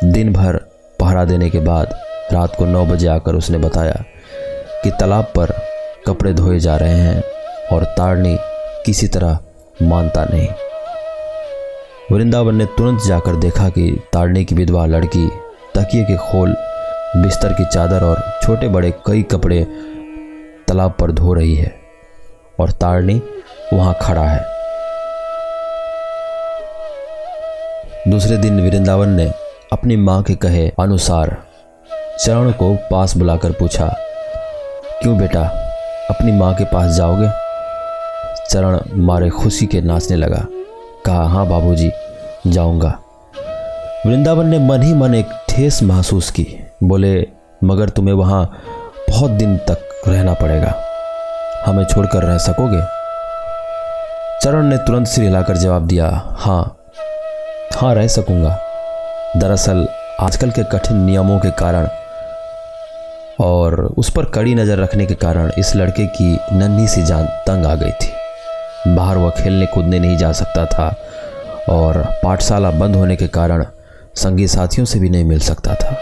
दिन 0.04 0.34
भर 0.34 0.58
पहरा 1.00 1.26
देने 1.26 1.50
के 1.50 1.60
बाद 1.60 1.96
रात 2.34 2.56
को 2.56 2.66
नौ 2.66 2.86
बजे 2.86 3.08
आकर 3.08 3.36
उसने 3.36 3.58
बताया 3.58 4.04
कि 4.84 4.92
तालाब 4.92 5.24
पर 5.24 5.54
कपड़े 6.08 6.34
धोए 6.34 6.60
जा 6.60 6.78
रहे 6.78 6.96
हैं 6.96 7.24
और 7.74 7.84
ताड़नी 7.84 8.38
किसी 8.86 9.08
तरह 9.08 9.40
मानता 9.84 10.26
नहीं। 10.26 10.48
वृंदावन 12.12 12.56
ने 12.56 12.66
तुरंत 12.66 13.02
जाकर 13.02 13.36
देखा 13.36 13.70
कि 13.70 14.02
ताड़ने 14.14 14.44
की 14.44 14.56
विधवा 14.56 14.86
लड़की 14.86 15.28
तकिए 15.76 16.04
के 16.04 16.18
खोल, 16.18 16.56
बिस्तर 17.16 17.54
की 17.54 17.66
चादर 17.66 18.04
और 18.04 18.40
छोटे 18.44 18.68
बड़े 18.68 18.92
कई 18.92 19.24
कपड़े 19.24 19.64
तालाब 20.68 20.96
पर 21.00 21.12
धो 21.12 21.34
रही 21.34 21.56
है। 21.56 21.81
और 22.60 22.72
ताड़नी 22.72 23.22
वहाँ 23.74 23.96
खड़ा 24.02 24.24
है। 24.24 24.50
दूसरे 28.08 28.38
दिन 28.38 28.60
वृंदावन 28.62 29.10
ने 29.10 29.32
अपनी 29.74 29.96
माँ 29.96 30.22
के 30.24 30.36
कहे 30.36 30.68
अनुसार 30.80 31.38
चरण 32.20 32.52
को 32.52 32.74
पास 32.92 33.16
बुलाकर 33.18 33.52
पूछा, 33.52 33.88
क्यों 35.02 35.18
बेटा, 35.18 35.42
अपनी 36.10 36.32
माँ 36.32 36.54
के 36.56 36.64
पास 36.64 36.96
जाओगे? 36.96 37.30
चरण 38.50 38.80
मारे 39.04 39.30
खुशी 39.30 39.66
के 39.66 39.82
नाचने 39.82 40.18
लगा, 40.18 40.46
कहा 41.06 41.24
हाँ 41.24 41.48
बाबूजी, 41.48 41.92
जाऊँगा। 42.48 42.98
वृंदावन 44.06 44.48
ने 44.48 44.60
मन 44.60 44.82
ही 44.82 44.94
मन 44.94 45.16
एक 45.16 45.30
ठेस 45.50 45.82
महसूस 45.84 46.32
की, 46.32 46.46
बोले, 46.84 47.28
मगर 47.64 47.90
तुम्हें 47.90 48.16
वहाँ 48.16 48.44
बहुत 49.10 49.32
दिन 49.32 49.58
तक 49.70 50.02
रहना 50.08 50.34
पड़ेगा। 50.34 50.74
हमें 51.66 51.86
छोड़कर 51.86 52.24
रह 52.24 52.38
सकोगे? 52.38 52.82
चरण 54.44 54.64
ने 54.64 54.78
तुरंत 54.78 55.08
सिर 55.08 55.24
हिलाकर 55.24 55.58
जवाब 55.58 55.88
दिया 55.88 56.36
हाँ 56.38 56.78
हाँ 57.76 57.96
रह 57.96 58.08
सकूँगा। 58.08 58.60
दरअसल, 59.38 59.88
आजकल 60.20 60.52
के 60.52 60.64
कठिन 60.64 60.98
नियमों 60.98 61.40
के 61.40 61.52
कारण 61.52 61.88
और 63.40 63.94
उस 63.98 64.10
पर 64.10 64.26
कड़ी 64.26 64.56
नज़र 64.56 64.78
रखने 64.78 65.06
के 65.06 65.16
कारण 65.16 65.52
इस 65.58 65.76
लड़के 65.76 66.06
की 66.06 66.40
नन्ही 66.54 66.88
सी 66.88 67.04
जान 67.04 67.26
तंग 67.26 67.66
आ 67.66 67.76
गई 67.76 67.92
थी। 67.92 68.14
बाहर 68.96 69.18
वह 69.18 69.30
खेलने 69.30 69.66
कूदने 69.66 70.00
नहीं 70.00 70.18
जा 70.18 70.32
सकता 70.32 70.66
था 70.66 70.96
और 71.70 71.98
पाठशाला 72.24 72.72
बंद 72.72 72.96
होने 72.96 73.16
के 73.16 73.28
कारण 73.28 73.66
संगी 74.16 74.48
साथियों 74.48 74.86
से 74.86 75.00
भी 75.00 75.10
नहीं 75.10 75.24
मिल 75.24 75.40
सकता 75.40 75.76
था। 75.76 75.98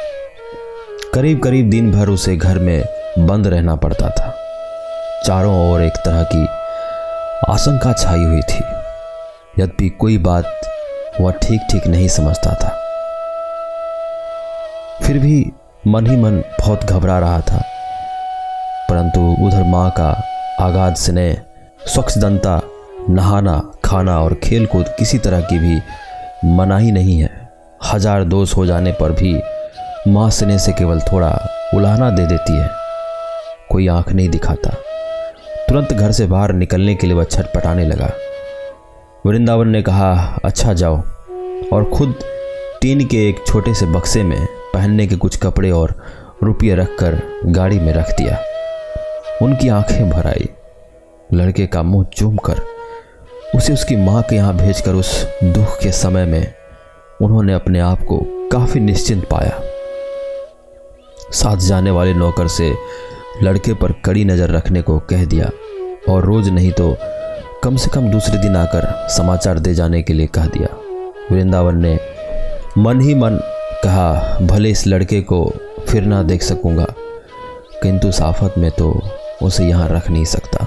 करीब 1.14 1.44
करीब 1.44 1.70
दिन 1.70 1.92
भर 1.92 2.10
उसे 2.10 2.36
घर 2.36 2.60
में 2.60 2.84
बंद 3.20 3.48
रहना 3.48 3.76
पड़ता 3.76 4.10
था। 4.10 4.29
चारों 5.26 5.72
ओर 5.72 5.82
एक 5.82 5.94
तरह 5.94 6.24
की 6.24 6.48
आशंका 7.52 7.94
छाई 7.94 8.24
हुई 8.24 8.42
थी। 8.42 8.64
यद्यपि 9.62 9.90
कोई 9.90 10.18
बात 10.18 10.62
वह 11.22 11.32
ठीक 11.32 11.62
ठीक 11.72 11.88
नहीं 11.88 12.08
समझता 12.08 12.54
था। 12.54 12.70
फिर 15.04 15.20
भी 15.20 15.52
मन 15.88 16.08
ही 16.08 16.16
मन 16.16 16.44
बहुत 16.60 16.84
घबरा 16.84 17.20
रहा 17.20 17.42
था। 17.42 17.62
परंतु 18.90 19.22
उधर 19.46 19.64
माँ 19.64 19.90
का 19.92 20.10
आगाध 20.62 20.96
स्नेह, 20.96 21.42
स्वच्छदंता, 21.88 22.62
नहाना, 23.10 23.72
खाना 23.86 24.20
और 24.20 24.34
खेल 24.34 24.66
कूद 24.66 24.96
किसी 25.00 25.18
तरह 25.18 25.42
की 25.42 25.60
भी 25.60 25.82
मनाही 26.46 26.92
नहीं 26.92 27.22
है। 27.22 27.50
हज़ार 27.94 28.24
दोष 28.24 28.58
हो 28.58 28.66
जाने 28.66 28.92
पर 28.92 29.12
भी 29.12 29.42
माँ 30.08 30.30
स्नेह 30.30 30.58
से 30.58 30.74
केवल 30.74 31.02
थोड़ा 31.02 31.48
उलाहना 31.74 32.10
दे 32.10 32.26
देती 32.26 32.54
है। 32.54 32.70
कोई 33.72 33.88
आँख 33.88 34.10
नहीं 34.10 34.30
दिखाता। 34.30 34.70
तुरंत 35.70 35.94
घर 35.94 36.12
से 36.12 36.26
बाहर 36.26 36.54
निकलने 36.54 36.96
के 36.96 37.08
लिए 37.08 37.16
वह 37.16 37.24
छटपटाने 37.24 37.86
लगा। 37.86 38.14
वृंदावन 39.26 39.68
ने 39.68 39.82
कहा 39.82 40.40
अच्छा 40.46 40.74
जाओ। 40.74 40.98
और 41.74 41.92
खुद 41.94 42.16
टीन 42.82 43.06
के 43.06 43.30
एक 43.30 43.44
छोटे 43.48 43.74
से 43.74 43.86
बक्से 43.86 44.24
में 44.24 44.46
पहनने 44.74 45.08
के 45.08 45.16
कुछ 45.16 45.38
कपड़े 45.38 45.72
और 45.72 46.04
रुपये 46.44 46.76
रखकर 46.76 47.22
गाड़ी 47.46 47.80
में 47.80 47.94
रख 47.94 48.10
दिया। 48.18 48.40
उनकी 49.42 49.70
आँखें 49.70 50.10
भर 50.10 50.28
आई। 50.28 50.50
लड़के 51.34 51.68
का 51.68 51.84
मुँह 51.84 52.06
चूम 52.06 52.38
कर 52.38 52.62
उसे 53.56 53.74
उसकी 53.74 53.96
माँ 53.96 54.24
के 54.24 54.36
यहाँ 54.36 54.58
भेजकर 54.58 54.94
उस 54.94 55.26
दुख 55.44 55.80
के 55.84 55.92
समय 55.92 56.26
में 56.26 56.54
उन्होंने 57.22 57.54
अपने 57.54 57.80
आप 57.80 58.04
को 58.04 58.50
काफ़ी 58.52 58.80
निश्चिंत 58.80 59.26
पाया। 59.26 59.62
साथ 61.32 61.58
जाने 61.58 61.92
वाले 61.92 62.14
नौकर 62.14 62.48
से 62.48 62.74
लड़के 63.44 63.74
पर 63.74 63.92
कड़ी 64.06 64.24
नज़र 64.26 64.52
रखने 64.52 64.82
को 64.82 64.98
कह 65.10 65.26
दिया। 65.26 65.50
और 66.10 66.26
रोज 66.26 66.50
नहीं 66.50 66.72
तो 66.72 66.96
कम 67.64 67.76
से 67.76 67.90
कम 67.92 68.10
दूसरे 68.12 68.38
दिन 68.38 68.56
आकर 68.56 68.88
समाचार 69.10 69.60
दे 69.60 69.74
जाने 69.74 70.02
के 70.02 70.14
लिए 70.14 70.28
कह 70.28 70.46
दिया। 70.48 70.68
वृंदावन 71.32 71.78
ने 71.78 71.98
मन 72.78 73.02
ही 73.02 73.16
मन 73.16 73.40
कहा, 73.84 74.38
भले 74.42 74.70
इस 74.72 74.86
लड़के 74.88 75.22
को 75.22 75.52
फिर 75.88 76.04
ना 76.04 76.22
देख 76.24 76.42
सकूँगा, 76.44 76.86
किंतु 77.84 78.12
साफत 78.12 78.54
में 78.58 78.70
तो 78.72 78.92
उसे 79.42 79.66
यहाँ 79.66 79.88
रख 79.90 80.10
नहीं 80.10 80.26
सकता। 80.26 80.66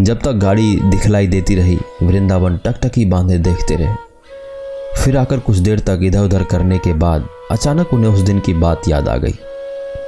जब 0.00 0.20
तक 0.20 0.32
गाड़ी 0.34 0.74
दिखलाई 0.80 1.26
देती 1.26 1.54
रही, 1.54 1.78
वृंदावन 2.02 2.56
टकटकी 2.56 3.04
बांधे 3.04 3.38
देखते 3.38 3.76
रहे। 3.76 3.94
फिर 4.96 5.16
आकर 5.16 5.38
कुछ 5.38 5.56
देर 5.58 5.80
तक 5.80 6.00
इधर 6.02 6.20
उधर 6.20 6.44
करने 6.44 6.78
के 6.78 6.92
बाद 6.94 7.28
अचानक 7.50 7.92
उन्हें 7.94 8.12
उस 8.12 8.20
दिन 8.20 8.40
की 8.40 8.54
बात 8.54 8.88
याद 8.88 9.08
आ 9.08 9.16
गई। 9.16 9.34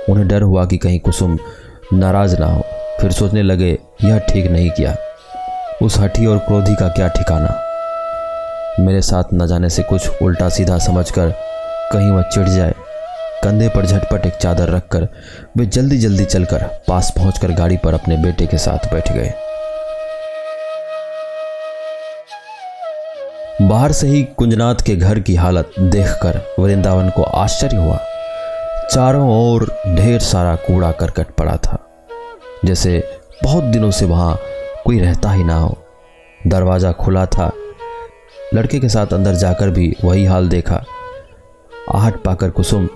उन्हें 0.08 0.28
डर 0.28 0.42
हुआ 0.42 0.64
कि 0.66 0.76
कहीं 0.76 1.00
कुसुम 1.00 1.38
नाराज़ 1.92 2.38
ना 2.40 2.46
हो। 2.46 2.62
फिर 3.00 3.12
सोचने 3.12 3.42
लगे, 3.42 3.78
यह 4.04 4.18
ठीक 4.18 4.50
नहीं 4.50 4.70
किया। 4.70 4.96
उस 5.82 5.98
हठी 5.98 6.26
और 6.26 6.38
क्रोधी 6.38 6.74
का 6.74 6.88
क्या 6.88 7.08
ठिकाना? 7.08 7.62
मेरे 8.80 9.02
साथ 9.02 9.24
न 9.34 9.46
जाने 9.46 9.70
से 9.70 9.82
कुछ 9.82 10.22
उल्टा 10.22 10.48
सीधा 10.48 10.78
समझकर 10.78 11.30
कहीं 11.92 12.10
वह 12.10 12.22
चिढ़ 12.22 12.48
जाए। 12.48 12.74
कंधे 13.44 13.68
पर 13.68 13.86
झटपट 13.86 14.26
एक 14.26 14.32
चादर 14.32 14.68
रखकर 14.68 15.08
वे 15.56 15.66
जल्दी 15.66 15.98
जल्दी 15.98 16.24
चलकर 16.24 16.64
पास 16.88 17.12
पहुंचकर 17.16 17.52
गाड़ी 17.52 17.76
पर 17.76 17.94
अपने 17.94 18.16
बेटे 18.16 18.46
के 18.46 18.58
साथ 18.58 18.92
बैठ 18.92 19.12
गए। 19.12 19.32
बाहर 23.62 23.92
से 23.92 24.06
ही 24.06 24.22
कुंजनाथ 24.22 24.74
के 24.74 24.96
घर 24.96 25.20
की 25.20 25.36
हालत 25.36 25.70
देखकर 25.78 26.54
वृंदावन 26.58 27.10
को 27.10 27.22
आश्चर्य 27.22 27.76
हुआ। 27.76 28.00
चारों 28.92 29.52
ओर 29.52 29.72
ढेर 29.86 30.20
सारा 30.20 30.56
कूड़ा 30.56 30.92
करकट 30.92 31.26
पड़ा 31.26 31.56
था। 31.56 31.90
जैसे 32.64 33.18
बहुत 33.44 33.64
दिनों 33.64 33.90
से 33.90 34.06
वहाँ 34.06 34.38
कोई 34.84 34.98
रहता 34.98 35.32
ही 35.32 35.44
ना 35.44 35.54
हो। 35.54 35.78
दरवाज़ा 36.46 36.92
खुला 36.92 37.26
था। 37.26 37.52
लड़के 38.54 38.78
के 38.78 38.88
साथ 38.88 39.06
अंदर 39.06 39.34
जाकर 39.34 39.70
भी 39.70 39.96
वही 40.04 40.24
हाल 40.24 40.48
देखा। 40.48 40.84
आहट 41.94 42.22
पाकर 42.22 42.50
कुसुम 42.50 42.88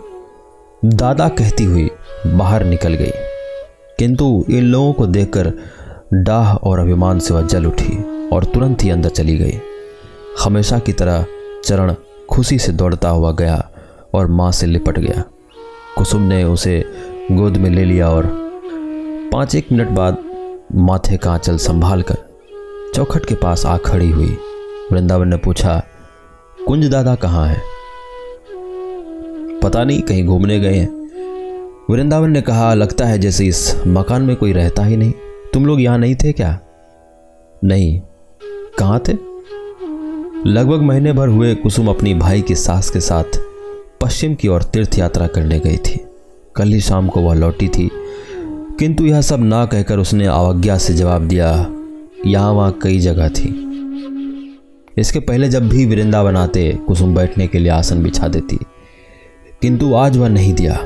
दादा 0.85 1.29
कहती 1.29 1.65
हुई 1.65 1.91
बाहर 2.27 2.65
निकल 2.65 2.95
गई। 2.95 3.13
किंतु 3.99 4.45
इन 4.51 4.65
लोगों 4.65 4.93
को 4.93 5.07
देखकर 5.07 5.53
डाह 6.15 6.55
और 6.55 6.79
अभिमान 6.79 7.19
से 7.19 7.35
वह 7.35 7.43
जल 7.43 7.67
उठी 7.67 8.29
और 8.29 8.45
तुरंत 8.45 8.85
ही 8.85 8.91
अंदर 8.91 9.09
चली 9.09 9.37
गई। 9.37 9.61
हमेशा 10.45 10.79
की 10.79 10.93
तरह 10.93 11.27
चरण 11.65 11.95
खुशी 12.31 12.59
से 12.59 12.73
दौड़ता 12.73 13.09
हुआ 13.09 13.33
गया 13.33 13.71
और 14.15 14.27
माँ 14.27 14.53
से 14.53 14.67
लिपट 14.67 14.99
गया। 14.99 15.25
कुसुम 15.99 16.23
ने 16.23 16.45
उसे 16.45 16.85
गोद 17.33 17.57
में 17.57 17.71
ले 17.71 17.85
लिया 17.85 18.11
और 18.11 18.27
पाँच 19.33 19.55
एक 19.55 19.73
मिनट 19.73 19.89
बाद 19.89 20.19
माथे 20.75 21.17
का 21.17 21.33
आंचल 21.33 21.57
संभाल 21.57 22.03
कर 22.03 22.17
चौखट 22.95 23.27
के 23.27 23.35
पास 23.35 23.67
आ 23.67 23.77
खड़ी 23.77 24.11
हुई। 24.11 24.39
वृंदावन 24.93 25.29
ने 25.29 25.37
पूछा, 25.37 25.83
कुंज 26.67 26.87
दादा 26.87 27.15
कहाँ 27.15 27.47
है? 27.49 27.63
पता 29.61 29.85
नहीं, 29.85 30.03
कहीं 30.03 30.27
घूमने 30.27 30.61
गए 30.61 30.75
हैं। 30.75 31.11
वृंदावन 31.91 32.31
ने 32.31 32.41
कहा, 32.41 32.75
लगता 32.75 33.05
है 33.05 33.19
जैसे 33.19 33.47
इस 33.47 33.83
मकान 33.87 34.23
में 34.23 34.37
कोई 34.37 34.53
रहता 34.53 34.85
ही 34.85 34.97
नहीं। 34.97 35.13
तुम 35.53 35.67
लोग 35.67 35.81
यहाँ 35.81 35.99
नहीं 35.99 36.15
थे 36.15 36.33
क्या? 36.33 36.59
नहीं। 37.65 38.01
कहाँ 38.79 39.03
थे? 39.09 39.13
लगभग 40.51 40.81
महीने 40.81 41.13
भर 41.13 41.29
हुए 41.29 41.55
कुसुम 41.55 41.89
अपनी 41.89 42.15
भाई 42.15 42.43
की 42.43 42.55
सास 42.55 42.91
के 42.91 43.01
साथ 43.01 43.46
पश्चिम 44.01 44.35
की 44.35 44.49
ओर 44.49 44.63
तीर्थ 44.63 44.99
यात्रा 44.99 45.27
करने 45.27 45.59
गई 45.59 45.77
थी। 45.77 46.07
कल 46.57 46.69
ही 46.69 46.81
शाम 46.81 47.09
को 47.09 47.21
वह 47.21 47.35
लौटी 47.35 47.69
थी। 47.69 47.91
किंतु 48.79 49.05
यह 49.05 49.21
सब 49.21 49.41
ना 49.41 49.67
कहकर 49.67 49.99
उसने 49.99 50.27
अवज्ञा 50.27 50.79
से 50.79 50.95
जवाब 50.95 51.23
दिया, 51.23 51.73
यहाँ 52.27 52.53
वहाँ 52.53 52.79
कई 52.83 52.99
जगह 52.99 53.29
थी। 53.29 53.63
इसके 54.99 55.21
पहले 55.21 55.49
जब 55.49 55.69
भी 55.69 55.87
वृंदावन 55.87 56.37
आते, 56.37 56.79
कुसुम 56.87 57.15
बैठने 57.15 57.47
के 57.47 57.59
लिए 57.59 57.69
आसन 57.69 58.03
बिछा 58.03 58.29
देती। 58.29 58.59
किंतु 59.63 59.95
आज 59.95 60.17
वह 60.17 60.29
नहीं 60.29 60.55
दिया। 60.55 60.85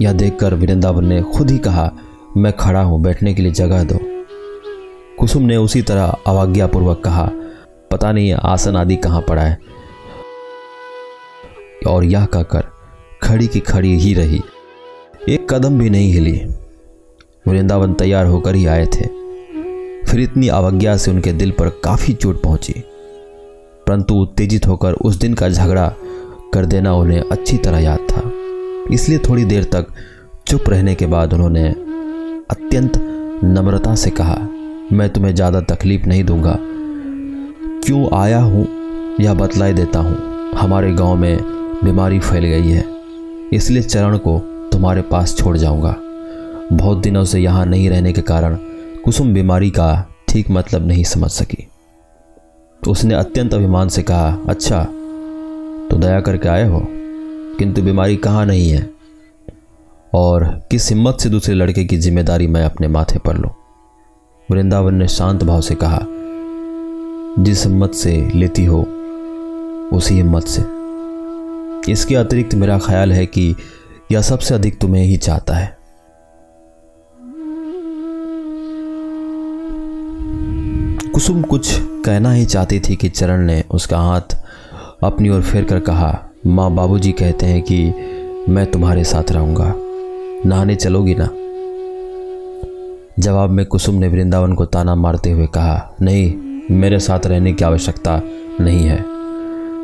यह 0.00 0.12
देखकर 0.12 0.54
वृंदावन 0.54 1.06
ने 1.06 1.22
खुद 1.22 1.50
ही 1.50 1.58
कहा, 1.58 1.92
मैं 2.36 2.52
खड़ा 2.52 2.82
हूँ, 2.82 3.02
बैठने 3.02 3.34
के 3.34 3.42
लिए 3.42 3.52
जगह 3.52 3.84
दो। 3.84 3.98
कुसुम 5.18 5.42
ने 5.42 5.56
उसी 5.56 5.82
तरह 5.82 6.16
अवज्ञापूर्वक 6.26 7.02
कहा, 7.04 7.30
पता 7.90 8.12
नहीं 8.12 8.32
आसन 8.32 8.76
आदि 8.76 8.96
कहाँ 8.96 9.24
पड़ा 9.28 9.42
है। 9.42 9.81
और 11.82 12.04
यह 12.04 12.24
कहकर 12.24 12.64
खड़ी 13.22 13.46
की 13.46 13.60
खड़ी 13.60 13.94
ही 13.98 14.14
रही। 14.14 14.40
एक 15.28 15.46
कदम 15.50 15.78
भी 15.78 15.90
नहीं 15.90 16.12
हिली। 16.12 16.40
वृंदावन 17.48 17.92
तैयार 17.94 18.26
होकर 18.26 18.54
ही 18.54 18.66
आए 18.66 18.86
थे। 18.86 19.06
फिर 20.06 20.20
इतनी 20.20 20.48
अवज्ञा 20.48 20.96
से 20.96 21.10
उनके 21.10 21.32
दिल 21.32 21.50
पर 21.50 21.68
काफ़ी 21.84 22.14
चोट 22.14 22.42
पहुँची। 22.42 22.72
परंतु 23.86 24.14
उत्तेजित 24.14 24.66
होकर 24.66 24.92
उस 24.92 25.16
दिन 25.16 25.34
का 25.34 25.48
झगड़ा 25.48 25.88
कर 26.54 26.66
देना 26.66 26.94
उन्हें 26.94 27.20
अच्छी 27.20 27.56
तरह 27.56 27.78
याद 27.78 28.06
था। 28.10 28.22
इसलिए 28.94 29.18
थोड़ी 29.18 29.44
देर 29.44 29.64
तक 29.64 29.86
चुप 30.46 30.68
रहने 30.68 30.94
के 30.94 31.06
बाद 31.06 31.34
उन्होंने 31.34 31.68
अत्यंत 32.50 32.96
नम्रता 33.44 33.94
से 33.94 34.10
कहा, 34.10 34.36
मैं 34.92 35.08
तुम्हें 35.10 35.34
ज़्यादा 35.34 35.60
तकलीफ़ 35.60 36.06
नहीं 36.06 36.24
दूँगा। 36.24 36.56
क्यों 37.84 38.08
आया 38.14 38.38
हूँ, 38.38 38.66
यह 39.20 39.34
बतलाई 39.34 39.72
देता 39.72 39.98
हूँ। 39.98 40.50
हमारे 40.54 40.92
गाँव 40.92 41.16
में 41.16 41.61
बीमारी 41.84 42.18
फैल 42.20 42.44
गई 42.44 42.68
है। 42.68 42.84
इसलिए 43.52 43.82
चरण 43.82 44.16
को 44.18 44.38
तुम्हारे 44.72 45.02
पास 45.02 45.36
छोड़ 45.36 45.56
जाऊँगा। 45.56 45.94
बहुत 46.72 46.98
दिनों 46.98 47.24
से 47.24 47.40
यहाँ 47.40 47.64
नहीं 47.66 47.88
रहने 47.90 48.12
के 48.12 48.22
कारण 48.22 48.56
कुसुम 49.04 49.32
बीमारी 49.34 49.70
का 49.70 49.88
ठीक 50.28 50.50
मतलब 50.50 50.86
नहीं 50.86 51.04
समझ 51.04 51.30
सकी। 51.30 51.66
तो 52.82 52.90
उसने 52.90 53.14
अत्यंत 53.14 53.54
अभिमान 53.54 53.88
से 53.88 54.02
कहा 54.02 54.38
अच्छा 54.48 54.82
तो 55.90 55.96
दया 55.96 56.20
करके 56.20 56.48
आए 56.48 56.68
हो, 56.68 56.82
किंतु 57.58 57.82
बीमारी 57.82 58.16
कहाँ 58.16 58.44
नहीं 58.46 58.68
है? 58.70 58.90
और 60.12 60.44
किस 60.70 60.88
हिम्मत 60.90 61.18
से 61.20 61.28
दूसरे 61.30 61.54
लड़के 61.54 61.84
की 61.84 61.96
ज़िम्मेदारी 61.98 62.46
मैं 62.46 62.64
अपने 62.64 62.88
माथे 62.88 63.18
पर 63.18 63.36
लूँ? 63.36 63.50
वृंदावन 64.48 64.94
ने 64.94 65.08
शांत 65.08 65.44
भाव 65.44 65.60
से 65.60 65.74
कहा, 65.74 66.00
जिस 67.38 67.66
हिम्मत 67.66 67.94
से 67.94 68.16
लेती 68.34 68.64
हो, 68.64 68.80
उसी 69.92 70.14
हिम्मत 70.14 70.44
से। 70.44 70.62
इसके 71.88 72.14
अतिरिक्त 72.14 72.54
मेरा 72.54 72.78
ख्याल 72.78 73.12
है 73.12 73.26
कि 73.26 73.56
यह 74.12 74.22
सबसे 74.22 74.54
अधिक 74.54 74.80
तुम्हें 74.80 75.02
ही 75.02 75.16
चाहता 75.16 75.54
है। 75.54 75.78
कुसुम 81.14 81.42
कुछ 81.42 81.78
कहना 81.80 82.32
ही 82.32 82.44
चाहती 82.44 82.80
थी 82.80 82.96
कि 82.96 83.08
चरण 83.08 83.40
ने 83.40 83.64
उसका 83.70 83.98
हाथ 83.98 84.36
अपनी 85.02 85.28
ओर 85.28 85.42
फेर 85.42 85.64
कर 85.64 85.80
कहा, 85.80 86.24
माँ 86.46 86.74
बाबूजी 86.74 87.12
कहते 87.12 87.46
हैं 87.46 87.62
कि 87.62 87.94
मैं 88.48 88.70
तुम्हारे 88.70 89.04
साथ 89.04 89.32
रहूँगा। 89.32 89.74
नहाने 90.46 90.74
चलोगी 90.74 91.14
ना? 91.18 91.28
जवाब 93.18 93.50
में 93.50 93.66
कुसुम 93.66 93.94
ने 93.94 94.08
वृंदावन 94.08 94.52
को 94.52 94.64
ताना 94.64 94.94
मारते 94.94 95.30
हुए 95.30 95.46
कहा, 95.46 95.94
नहीं, 96.02 96.34
मेरे 96.70 96.98
साथ 96.98 97.26
रहने 97.26 97.52
की 97.52 97.64
आवश्यकता 97.64 98.22
नहीं 98.60 98.86
है। 98.86 99.04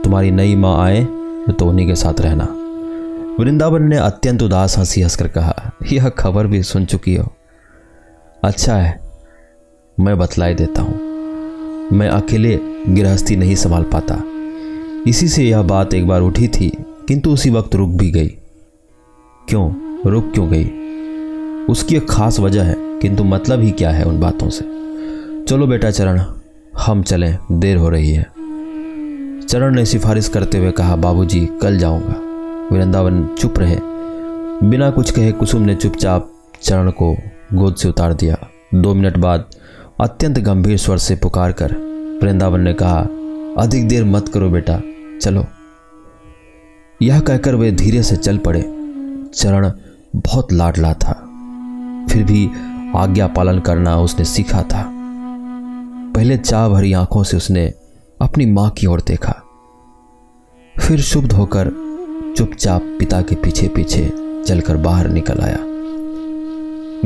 तुम्हारी 0.03 0.31
नई 0.31 0.55
माँ 0.55 0.85
आए 0.85 1.07
तो 1.53 1.67
उन्हीं 1.67 1.87
के 1.87 1.95
साथ 1.95 2.21
रहना। 2.21 2.45
वृंदावन 3.41 3.83
ने 3.83 3.97
अत्यंत 3.97 4.43
उदास 4.43 4.79
हँसी 4.79 5.03
हंसकर 5.03 5.29
कहा, 5.29 5.71
यह 5.93 6.09
खबर 6.09 6.47
भी 6.47 6.63
सुन 6.63 6.85
चुकी 6.85 7.15
हो। 7.15 7.33
अच्छा 8.45 8.75
है, 8.75 9.01
मैं 10.01 10.19
बतलाई 10.19 10.55
देता 10.55 10.83
हूँ। 10.83 11.09
मैं 11.93 12.09
अकेले 12.09 12.61
गृहस्थी 12.89 13.37
नहीं 13.37 13.55
संभाल 13.55 13.83
पाता। 13.83 14.23
इसी 15.11 15.29
से 15.29 15.45
यह 15.45 15.63
बात 15.63 15.95
एक 15.95 16.09
बार 16.09 16.21
उठी 16.21 16.49
थी, 16.49 16.85
किंतु 17.09 17.31
उसी 17.31 17.51
वक्त 17.51 17.75
रुक 17.75 17.91
भी 17.91 18.11
गई। 18.11 18.29
क्यों? 19.49 19.73
रुक 20.11 20.33
क्यों 20.35 20.49
गई? 20.51 20.65
उसकी 21.65 21.97
एक 21.97 22.11
खास 22.11 22.41
वजह 22.41 22.63
है, 22.63 22.77
किंतु 22.79 23.25
मतलब 23.25 23.61
ही 23.61 23.71
क्या 23.71 23.91
है 23.91 24.05
उन 24.05 24.21
बातों 24.21 24.49
से? 24.49 24.65
चलो 25.45 25.67
बेटा 25.67 25.91
चरण, 25.91 26.23
हम 26.79 27.03
चलें, 27.03 27.39
देर 27.53 27.77
हो 27.77 27.89
रही 27.89 28.11
है। 28.11 28.38
चरण 29.49 29.75
ने 29.75 29.87
सिफारिश 29.87 30.29
करते 30.29 30.59
हुए 30.59 30.71
कहा, 30.71 30.97
बाबूजी, 30.97 31.49
कल 31.63 31.79
जाऊँगा। 31.79 32.15
वृंदावन 32.77 33.27
चुप 33.27 33.55
रहे। 33.59 33.79
बिना 34.69 34.91
कुछ 34.91 35.11
कहे 35.11 35.33
कुसुम 35.33 35.63
ने 35.63 35.75
चुपचाप 35.75 36.33
चरण 36.63 36.91
को 36.91 37.17
गोद 37.55 37.77
से 37.77 37.89
उतार 37.89 38.15
दिया। 38.15 38.37
दो 38.75 38.95
मिनट 38.95 39.17
बाद 39.17 39.45
अत्यंत 40.01 40.39
गंभीर 40.39 40.79
स्वर 40.79 40.99
से 40.99 41.17
पुकार 41.17 41.53
कर 41.53 41.73
वृंदावन 42.23 42.61
ने 42.61 42.75
कहा, 42.83 43.01
अधिक 43.63 43.89
देर 43.89 44.05
मत 44.05 44.29
करो 44.29 44.49
बेटा, 44.49 44.81
चलो। 45.23 45.45
यह 47.03 47.21
कहकर 47.21 47.55
वे 47.55 47.73
धीरे 47.73 48.03
से 48.03 48.17
चल 48.17 48.39
पड़े। 48.39 48.61
चरण 49.35 49.73
बहुत 50.17 50.53
लाडला 50.53 50.95
था। 50.95 51.13
फिर 52.11 52.23
भी 52.23 52.51
आज्ञा 52.97 53.27
पालन 53.27 53.59
करना 53.59 53.97
उसने 53.97 54.25
सीखा 54.25 54.63
था। 54.63 54.91
पहले 56.15 56.37
चाह 56.37 56.69
भरी 56.69 56.93
आँखों 56.93 57.23
से 57.23 57.37
उसने 57.37 57.75
अपनी 58.21 58.47
माँ 58.47 58.71
की 58.71 58.87
ओर 58.87 59.01
देखा। 59.01 59.33
फिर 60.79 61.01
शुभ 61.01 61.33
होकर 61.33 61.69
चुपचाप 62.37 62.83
पिता 62.99 63.21
के 63.23 63.35
पीछे 63.35 63.69
पीछे 63.69 64.13
चलकर 64.47 64.77
बाहर 64.77 65.09
निकल 65.09 65.41
आया। 65.41 65.59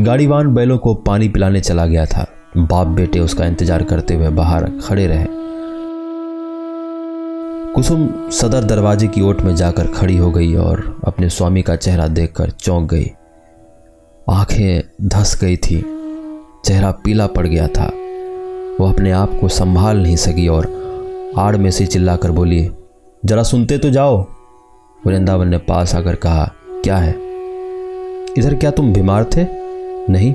गाड़ीवान 0.04 0.54
बैलों 0.54 0.78
को 0.78 0.94
पानी 0.94 1.28
पिलाने 1.28 1.60
चला 1.60 1.86
गया 1.86 2.06
था। 2.06 2.26
बाप 2.56 2.86
बेटे 2.86 3.18
उसका 3.18 3.46
इंतज़ार 3.46 3.82
करते 3.82 4.14
हुए 4.14 4.28
बाहर 4.28 4.70
खड़े 4.84 5.06
रहे। 5.06 5.26
कुसुम 7.72 8.08
सदर 8.30 8.64
दरवाजे 8.64 9.08
की 9.08 9.20
ओट 9.20 9.40
में 9.40 9.56
जाकर 9.56 9.86
खड़ी 9.86 10.16
हो 10.16 10.30
गई 10.30 10.54
और 10.54 11.00
अपने 11.04 11.28
स्वामी 11.28 11.62
का 11.62 11.76
चेहरा 11.76 12.08
देखकर 12.08 12.50
चौंक 12.50 12.90
गई। 12.90 13.10
आँखें 14.30 15.08
धस 15.08 15.38
गई 15.40 15.56
थी। 15.56 15.82
चेहरा 16.64 16.90
पीला 16.90 17.26
पड़ 17.26 17.46
गया 17.46 17.66
था। 17.68 17.86
वो 18.80 18.92
अपने 18.92 19.10
आप 19.10 19.38
को 19.40 19.48
संभाल 19.48 20.02
नहीं 20.02 20.16
सकी 20.16 20.48
और 20.48 20.82
आड़ 21.38 21.56
में 21.56 21.70
से 21.70 21.86
चिल्लाकर 21.86 22.30
बोली, 22.30 22.70
जरा 23.24 23.42
सुनते 23.42 23.78
तो 23.78 23.90
जाओ। 23.90 24.26
वृंदावन 25.06 25.48
ने 25.48 25.58
पास 25.58 25.94
आकर 25.94 26.14
कहा, 26.14 26.52
क्या 26.84 26.96
है? 26.96 27.12
इधर 28.38 28.54
क्या 28.54 28.70
तुम 28.70 28.92
बीमार 28.92 29.24
थे? 29.24 29.46
नहीं? 30.12 30.32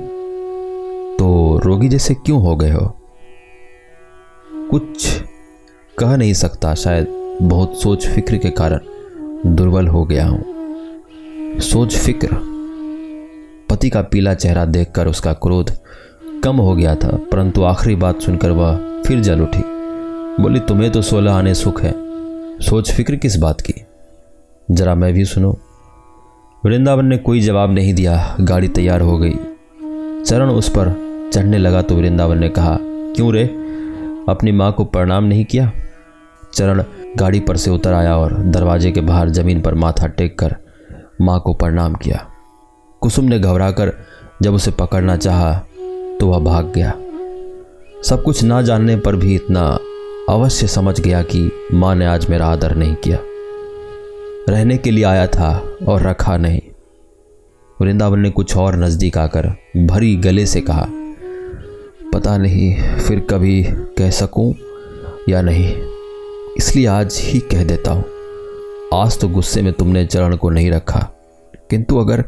तो 1.16 1.60
रोगी 1.64 1.88
जैसे 1.88 2.14
क्यों 2.14 2.42
हो 2.42 2.56
गए 2.56 2.70
हो? 2.70 2.96
कुछ 4.70 5.22
कह 5.98 6.16
नहीं 6.16 6.34
सकता, 6.34 6.74
शायद 6.74 7.38
बहुत 7.42 7.82
सोच 7.82 8.08
फ़िक्र 8.08 8.36
के 8.36 8.50
कारण 8.50 8.80
दुर्बल 9.46 9.88
हो 9.88 10.04
गया 10.04 10.26
हूँ। 10.26 10.44
सोच 11.60 11.96
फ़िक्र? 11.96 12.28
पति 13.70 13.90
का 13.90 14.02
पीला 14.02 14.34
चेहरा 14.34 14.64
देखकर 14.64 15.06
उसका 15.06 15.32
क्रोध 15.32 15.72
कम 16.44 16.56
हो 16.56 16.74
गया 16.74 16.94
था, 16.94 17.16
परंतु 17.32 17.62
आखिरी 17.62 17.94
बात 17.96 18.20
सुनकर 18.20 18.50
वह 18.50 19.02
फिर 19.02 19.20
जल 19.20 19.40
उठी। 19.40 19.77
बोली, 20.40 20.60
तुम्हें 20.60 20.92
तो 20.92 21.02
सोलह 21.02 21.32
आने 21.32 21.54
सुख 21.54 21.82
है। 21.82 21.94
सोच 22.60 22.92
फ़िक्र 22.92 23.16
किस 23.16 23.36
बात 23.36 23.60
की? 23.60 23.74
जरा 24.70 24.94
मैं 24.94 25.12
भी 25.12 25.24
सुनो? 25.24 25.58
वृंदावन 26.66 27.06
ने 27.06 27.18
कोई 27.18 27.40
जवाब 27.40 27.72
नहीं 27.72 27.94
दिया। 27.94 28.36
गाड़ी 28.40 28.68
तैयार 28.68 29.00
हो 29.00 29.18
गई। 29.18 29.34
चरण 30.24 30.50
उस 30.50 30.68
पर 30.68 30.90
चढ़ने 31.32 31.58
लगा 31.58 31.82
तो 31.82 31.94
वृंदावन 31.96 32.38
ने 32.38 32.48
कहा, 32.48 32.78
क्यों 32.80 33.32
रे? 33.32 33.44
अपनी 34.28 34.52
माँ 34.52 34.72
को 34.72 34.84
प्रणाम 34.84 35.24
नहीं 35.24 35.44
किया? 35.44 35.72
चरण 36.54 36.84
गाड़ी 37.16 37.40
पर 37.40 37.56
से 37.56 37.70
उतर 37.70 37.92
आया 37.92 38.16
और 38.16 38.38
दरवाजे 38.38 38.92
के 38.92 39.00
बाहर 39.00 39.28
ज़मीन 39.28 39.60
पर 39.60 39.74
माथा 39.74 40.06
टेक 40.06 40.38
कर 40.38 40.56
माँ 41.20 41.40
को 41.40 41.54
प्रणाम 41.54 41.94
किया। 41.94 42.26
कुसुम 43.00 43.24
ने 43.24 43.38
घबराकर 43.38 43.92
जब 44.42 44.54
उसे 44.54 44.70
पकड़ना 44.70 45.16
चाहा 45.16 45.52
तो 46.20 46.26
वह 46.26 46.38
भाग 46.38 46.72
गया। 46.72 46.92
सब 48.04 48.22
कुछ 48.22 48.42
ना 48.42 48.62
जानने 48.62 48.96
पर 48.96 49.16
भी 49.16 49.34
इतना 49.34 49.78
अवश्य 50.28 50.66
समझ 50.66 51.00
गया 51.00 51.22
कि 51.22 51.40
माँ 51.74 51.94
ने 51.94 52.06
आज 52.06 52.26
मेरा 52.30 52.46
आदर 52.46 52.74
नहीं 52.74 52.94
किया। 52.94 53.18
रहने 54.48 54.76
के 54.76 54.90
लिए 54.90 55.04
आया 55.04 55.26
था 55.26 55.50
और 55.88 56.02
रखा 56.02 56.36
नहीं। 56.36 56.60
वृंदावन 57.78 58.20
ने 58.20 58.30
कुछ 58.30 58.56
और 58.56 58.76
नज़दीक 58.76 59.16
आकर 59.18 59.46
भरी 59.86 60.14
गले 60.16 60.44
से 60.46 60.60
कहा, 60.60 60.86
पता 62.12 62.36
नहीं 62.36 62.98
फिर 62.98 63.20
कभी 63.20 63.62
कह 63.98 64.10
सकूँ 64.10 64.52
या 65.28 65.40
नहीं। 65.42 65.72
इसलिए 66.58 66.86
आज 66.86 67.20
ही 67.22 67.40
कह 67.52 67.64
देता 67.64 67.90
हूँ। 67.90 68.04
आज 68.94 69.18
तो 69.20 69.28
गुस्से 69.28 69.62
में 69.62 69.72
तुमने 69.72 70.04
चरण 70.06 70.36
को 70.36 70.50
नहीं 70.50 70.70
रखा। 70.70 71.00
किंतु 71.70 71.98
अगर 71.98 72.22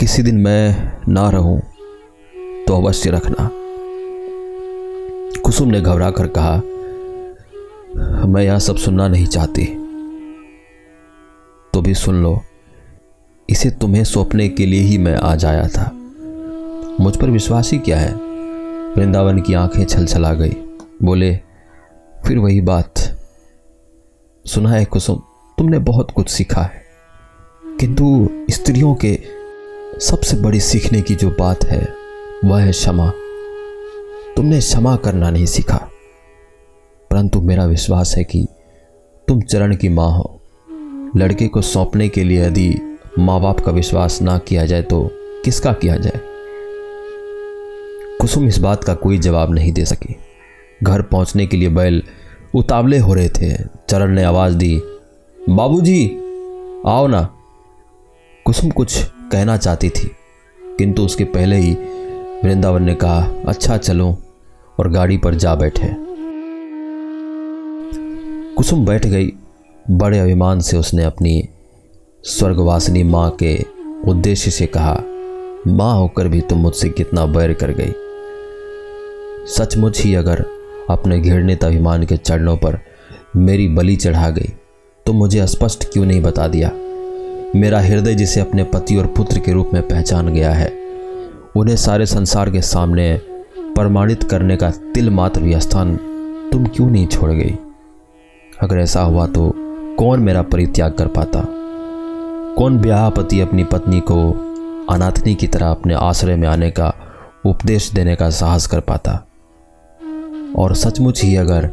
किसी 0.00 0.22
दिन 0.22 0.38
मैं 0.38 0.98
ना 1.08 1.28
रहूँ 1.30 1.60
तो 2.68 2.76
अवश्य 2.76 3.10
रखना। 3.10 3.50
कुसुम 5.42 5.68
ने 5.68 5.80
घबरा 5.80 6.10
कर 6.10 6.26
कहा 6.28 6.60
मैं 8.26 8.42
यह 8.42 8.58
सब 8.58 8.76
सुनना 8.76 9.08
नहीं 9.08 9.26
चाहती। 9.26 9.64
तो 11.74 11.82
भी 11.82 11.94
सुन 11.94 12.22
लो, 12.22 12.40
इसे 13.50 13.70
तुम्हें 13.70 14.04
सौंपने 14.04 14.48
के 14.48 14.66
लिए 14.66 14.80
ही 14.80 14.98
मैं 14.98 15.16
आज 15.16 15.44
आया 15.44 15.68
था। 15.68 15.92
मुझ 17.00 17.16
पर 17.16 17.30
विश्वास 17.30 17.72
ही 17.72 17.78
क्या 17.78 18.00
है? 18.00 18.14
वृंदावन 18.92 19.40
की 19.40 19.54
आँखें 19.54 19.84
छल 19.84 20.06
छलछला 20.06 20.34
गई। 20.34 20.52
बोले, 21.02 21.40
फिर 22.26 22.38
वही 22.38 22.60
बात। 22.60 22.94
सुना 24.46 24.70
है 24.70 24.84
कुसुम, 24.84 25.16
तुमने 25.58 25.78
बहुत 25.78 26.10
कुछ 26.10 26.28
सीखा 26.28 26.62
है। 26.62 26.82
किंतु 27.80 28.28
स्त्रियों 28.50 28.94
के 28.94 29.18
सबसे 30.00 30.36
बड़ी 30.36 30.60
सीखने 30.60 31.00
की 31.00 31.14
जो 31.14 31.30
बात 31.30 31.64
है, 31.64 31.94
वह 32.44 32.60
है 32.60 32.72
क्षमा। 32.72 33.12
तुमने 34.36 34.58
क्षमा 34.58 34.96
करना 34.96 35.30
नहीं 35.30 35.46
सीखा। 35.46 35.88
परंतु 37.16 37.40
मेरा 37.40 37.64
विश्वास 37.64 38.14
है 38.16 38.24
कि 38.24 38.46
तुम 39.28 39.40
चरण 39.42 39.76
की 39.76 39.88
माँ 39.88 40.10
हो। 40.10 40.40
लड़के 41.16 41.48
को 41.48 41.62
सौंपने 41.62 42.08
के 42.08 42.24
लिए 42.24 42.44
यदि 42.44 42.98
माँ 43.18 43.40
बाप 43.40 43.60
का 43.60 43.72
विश्वास 43.72 44.22
ना 44.22 44.38
किया 44.38 44.66
जाए 44.66 44.82
तो 44.82 45.10
किसका 45.44 45.72
किया 45.72 45.96
जाए? 45.96 46.20
कुसुम 48.20 48.48
इस 48.48 48.58
बात 48.58 48.84
का 48.84 48.94
कोई 48.94 49.18
जवाब 49.18 49.54
नहीं 49.54 49.72
दे 49.72 49.84
सकी। 49.84 50.16
घर 50.82 51.02
पहुँचने 51.02 51.46
के 51.46 51.56
लिए 51.56 51.68
बैल 51.68 52.02
उतावले 52.54 52.98
हो 52.98 53.14
रहे 53.14 53.28
थे। 53.28 53.54
चरण 53.88 54.14
ने 54.14 54.24
आवाज़ 54.24 54.54
दी, 54.54 54.82
बाबूजी, 55.50 56.06
आओ 56.86 57.06
ना। 57.06 57.22
कुसुम 58.44 58.70
कुछ 58.70 59.04
कहना 59.32 59.56
चाहती 59.56 59.88
थी, 59.88 60.16
किंतु 60.78 61.04
उसके 61.04 61.24
पहले 61.24 61.56
ही 61.56 61.74
वृंदावन 62.44 62.82
ने 62.82 62.94
कहा 62.94 63.30
अच्छा 63.48 63.76
चलो, 63.76 64.16
और 64.78 64.88
गाड़ी 64.88 65.18
पर 65.18 65.34
जा 65.34 65.54
बैठे। 65.54 66.05
कुसुम 68.56 68.84
बैठ 68.86 69.06
गई। 69.06 69.32
बड़े 69.86 70.18
अभिमान 70.18 70.60
से 70.60 70.76
उसने 70.76 71.02
अपनी 71.04 71.48
स्वर्गवासिनी 72.24 73.02
माँ 73.02 73.30
के 73.42 73.56
उद्देश्य 74.10 74.50
से 74.50 74.66
कहा, 74.66 74.94
माँ 75.66 75.94
होकर 75.94 76.28
भी 76.28 76.40
तुम 76.40 76.58
मुझसे 76.58 76.88
कितना 76.88 77.24
बैर 77.26 77.52
कर 77.52 77.70
गई। 77.70 77.92
सचमुच 79.48 80.00
ही 80.00 80.14
अगर 80.14 80.44
अपने 80.90 81.18
घृणित 81.20 81.64
अभिमान 81.64 82.06
के 82.06 82.16
चरणों 82.16 82.56
पर 82.56 82.78
मेरी 83.36 83.68
बलि 83.68 83.96
चढ़ा 83.96 84.30
गई 84.30 84.52
तो 85.06 85.12
मुझे 85.12 85.46
स्पष्ट 85.46 85.84
क्यों 85.92 86.06
नहीं 86.06 86.22
बता 86.22 86.48
दिया? 86.48 86.70
मेरा 87.54 87.80
हृदय 87.80 88.14
जिसे 88.14 88.40
अपने 88.40 88.64
पति 88.64 88.96
और 88.96 89.06
पुत्र 89.06 89.38
के 89.38 89.52
रूप 89.52 89.70
में 89.74 89.82
पहचान 89.82 90.32
गया 90.34 90.52
है, 90.52 90.72
उन्हें 91.56 91.76
सारे 91.76 92.06
संसार 92.06 92.50
के 92.50 92.62
सामने 92.62 93.12
प्रमाणित 93.58 94.22
करने 94.22 94.56
का 94.56 94.70
तिल 94.94 95.10
मात्र 95.10 95.42
भी 95.42 95.60
स्थान 95.60 95.96
तुम 96.52 96.66
क्यों 96.66 96.90
नहीं 96.90 97.06
छोड़ 97.06 97.30
गई? 97.32 97.54
अगर 98.62 98.78
ऐसा 98.78 99.00
हुआ 99.00 99.26
तो 99.26 99.52
कौन 99.98 100.20
मेरा 100.20 100.42
परित्याग 100.42 100.92
कर 100.92 101.06
पाता? 101.06 101.44
कौन 102.58 102.78
ब्याह 102.78 103.08
पति 103.10 103.40
अपनी 103.40 103.64
पत्नी 103.64 104.00
को 104.00 104.16
अनाथनी 104.90 105.34
की 105.34 105.46
तरह 105.46 105.70
अपने 105.70 105.94
आश्रय 105.94 106.36
में 106.36 106.46
आने 106.48 106.70
का 106.70 106.92
उपदेश 107.46 107.90
देने 107.92 108.14
का 108.16 108.28
साहस 108.30 108.66
कर 108.66 108.80
पाता? 108.80 109.12
और 110.56 110.74
सचमुच 110.74 111.22
ही 111.22 111.34
अगर 111.36 111.70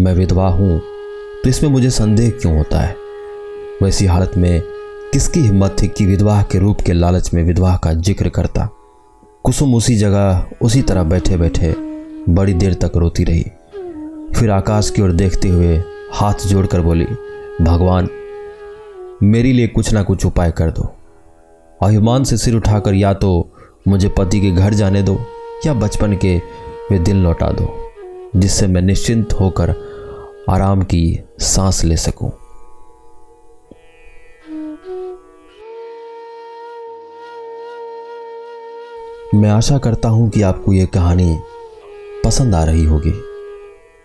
मैं 0.00 0.14
विधवा 0.14 0.48
हूँ 0.48 0.78
तो 1.42 1.48
इसमें 1.48 1.70
मुझे 1.70 1.90
संदेह 1.90 2.30
क्यों 2.30 2.56
होता 2.56 2.80
है? 2.80 2.94
वैसी 3.82 4.06
हालत 4.06 4.32
में 4.36 4.62
किसकी 5.12 5.40
हिम्मत 5.40 5.76
थी 5.82 5.88
कि 5.88 6.06
विधवा 6.06 6.40
के 6.42 6.58
रूप 6.58 6.80
के 6.80 6.92
लालच 6.92 7.32
में 7.34 7.42
विधवा 7.44 7.76
का 7.76 7.92
ज़िक्र 7.92 8.28
करता? 8.28 8.68
कुसुम 9.44 9.74
उसी 9.74 9.96
जगह, 9.96 10.46
उसी 10.62 10.82
तरह 10.82 11.02
बैठे 11.02 11.36
बैठे 11.36 11.74
बड़ी 12.28 12.54
देर 12.54 12.74
तक 12.74 12.96
रोती 12.96 13.24
रही। 13.24 13.44
फिर 14.34 14.50
आकाश 14.50 14.90
की 14.90 15.02
ओर 15.02 15.12
देखते 15.12 15.48
हुए 15.48 15.82
हाथ 16.12 16.46
जोड़कर 16.46 16.80
बोली, 16.80 17.04
भगवान, 17.62 18.08
मेरे 19.22 19.52
लिए 19.52 19.66
कुछ 19.68 19.92
ना 19.92 20.02
कुछ 20.02 20.24
उपाय 20.26 20.52
कर 20.52 20.70
दो। 20.70 20.82
अभिमान 21.80 22.24
से 22.24 22.36
सिर 22.36 22.54
उठाकर 22.54 22.94
या 22.94 23.12
तो 23.14 23.48
मुझे 23.88 24.08
पति 24.08 24.40
के 24.40 24.50
घर 24.50 24.74
जाने 24.74 25.02
दो 25.02 25.18
या 25.66 25.74
बचपन 25.74 26.16
के 26.16 26.36
वे 26.90 26.98
दिल 26.98 27.16
लौटा 27.16 27.50
दो, 27.52 27.68
जिससे 28.36 28.66
मैं 28.66 28.82
निश्चिंत 28.82 29.32
होकर 29.32 29.74
आराम 30.50 30.82
की 30.82 31.20
सांस 31.40 31.84
ले 31.84 31.96
सकूँ। 31.96 32.30
मैं 39.34 39.50
आशा 39.50 39.78
करता 39.78 40.08
हूँ 40.08 40.28
कि 40.30 40.42
आपको 40.42 40.72
ये 40.72 40.86
कहानी 40.86 41.38
पसंद 42.24 42.54
आ 42.54 42.64
रही 42.64 42.84
होगी। 42.84 43.12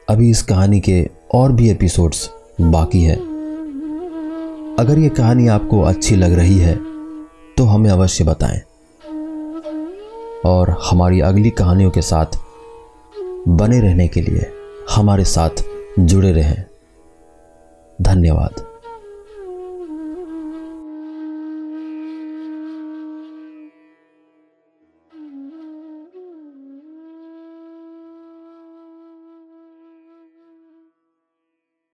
अभी 0.07 0.29
इस 0.29 0.41
कहानी 0.43 0.79
के 0.79 1.01
और 1.33 1.51
भी 1.51 1.69
एपिसोड्स 1.69 2.29
बाकी 2.61 3.03
हैं। 3.03 3.17
अगर 4.79 4.99
ये 4.99 5.09
कहानी 5.09 5.47
आपको 5.47 5.81
अच्छी 5.81 6.15
लग 6.15 6.33
रही 6.33 6.57
है 6.57 6.75
तो 7.57 7.63
हमें 7.63 7.89
अवश्य 7.89 8.23
बताएँ। 8.23 8.61
और 10.45 10.69
हमारी 10.69 11.19
अगली 11.19 11.49
कहानियों 11.49 11.91
के 11.91 12.01
साथ 12.01 12.25
बने 13.47 13.79
रहने 13.79 14.07
के 14.07 14.21
लिए 14.21 14.51
हमारे 14.91 15.23
साथ 15.23 15.63
जुड़े 15.99 16.31
रहें। 16.31 16.63
धन्यवाद। 18.01 18.70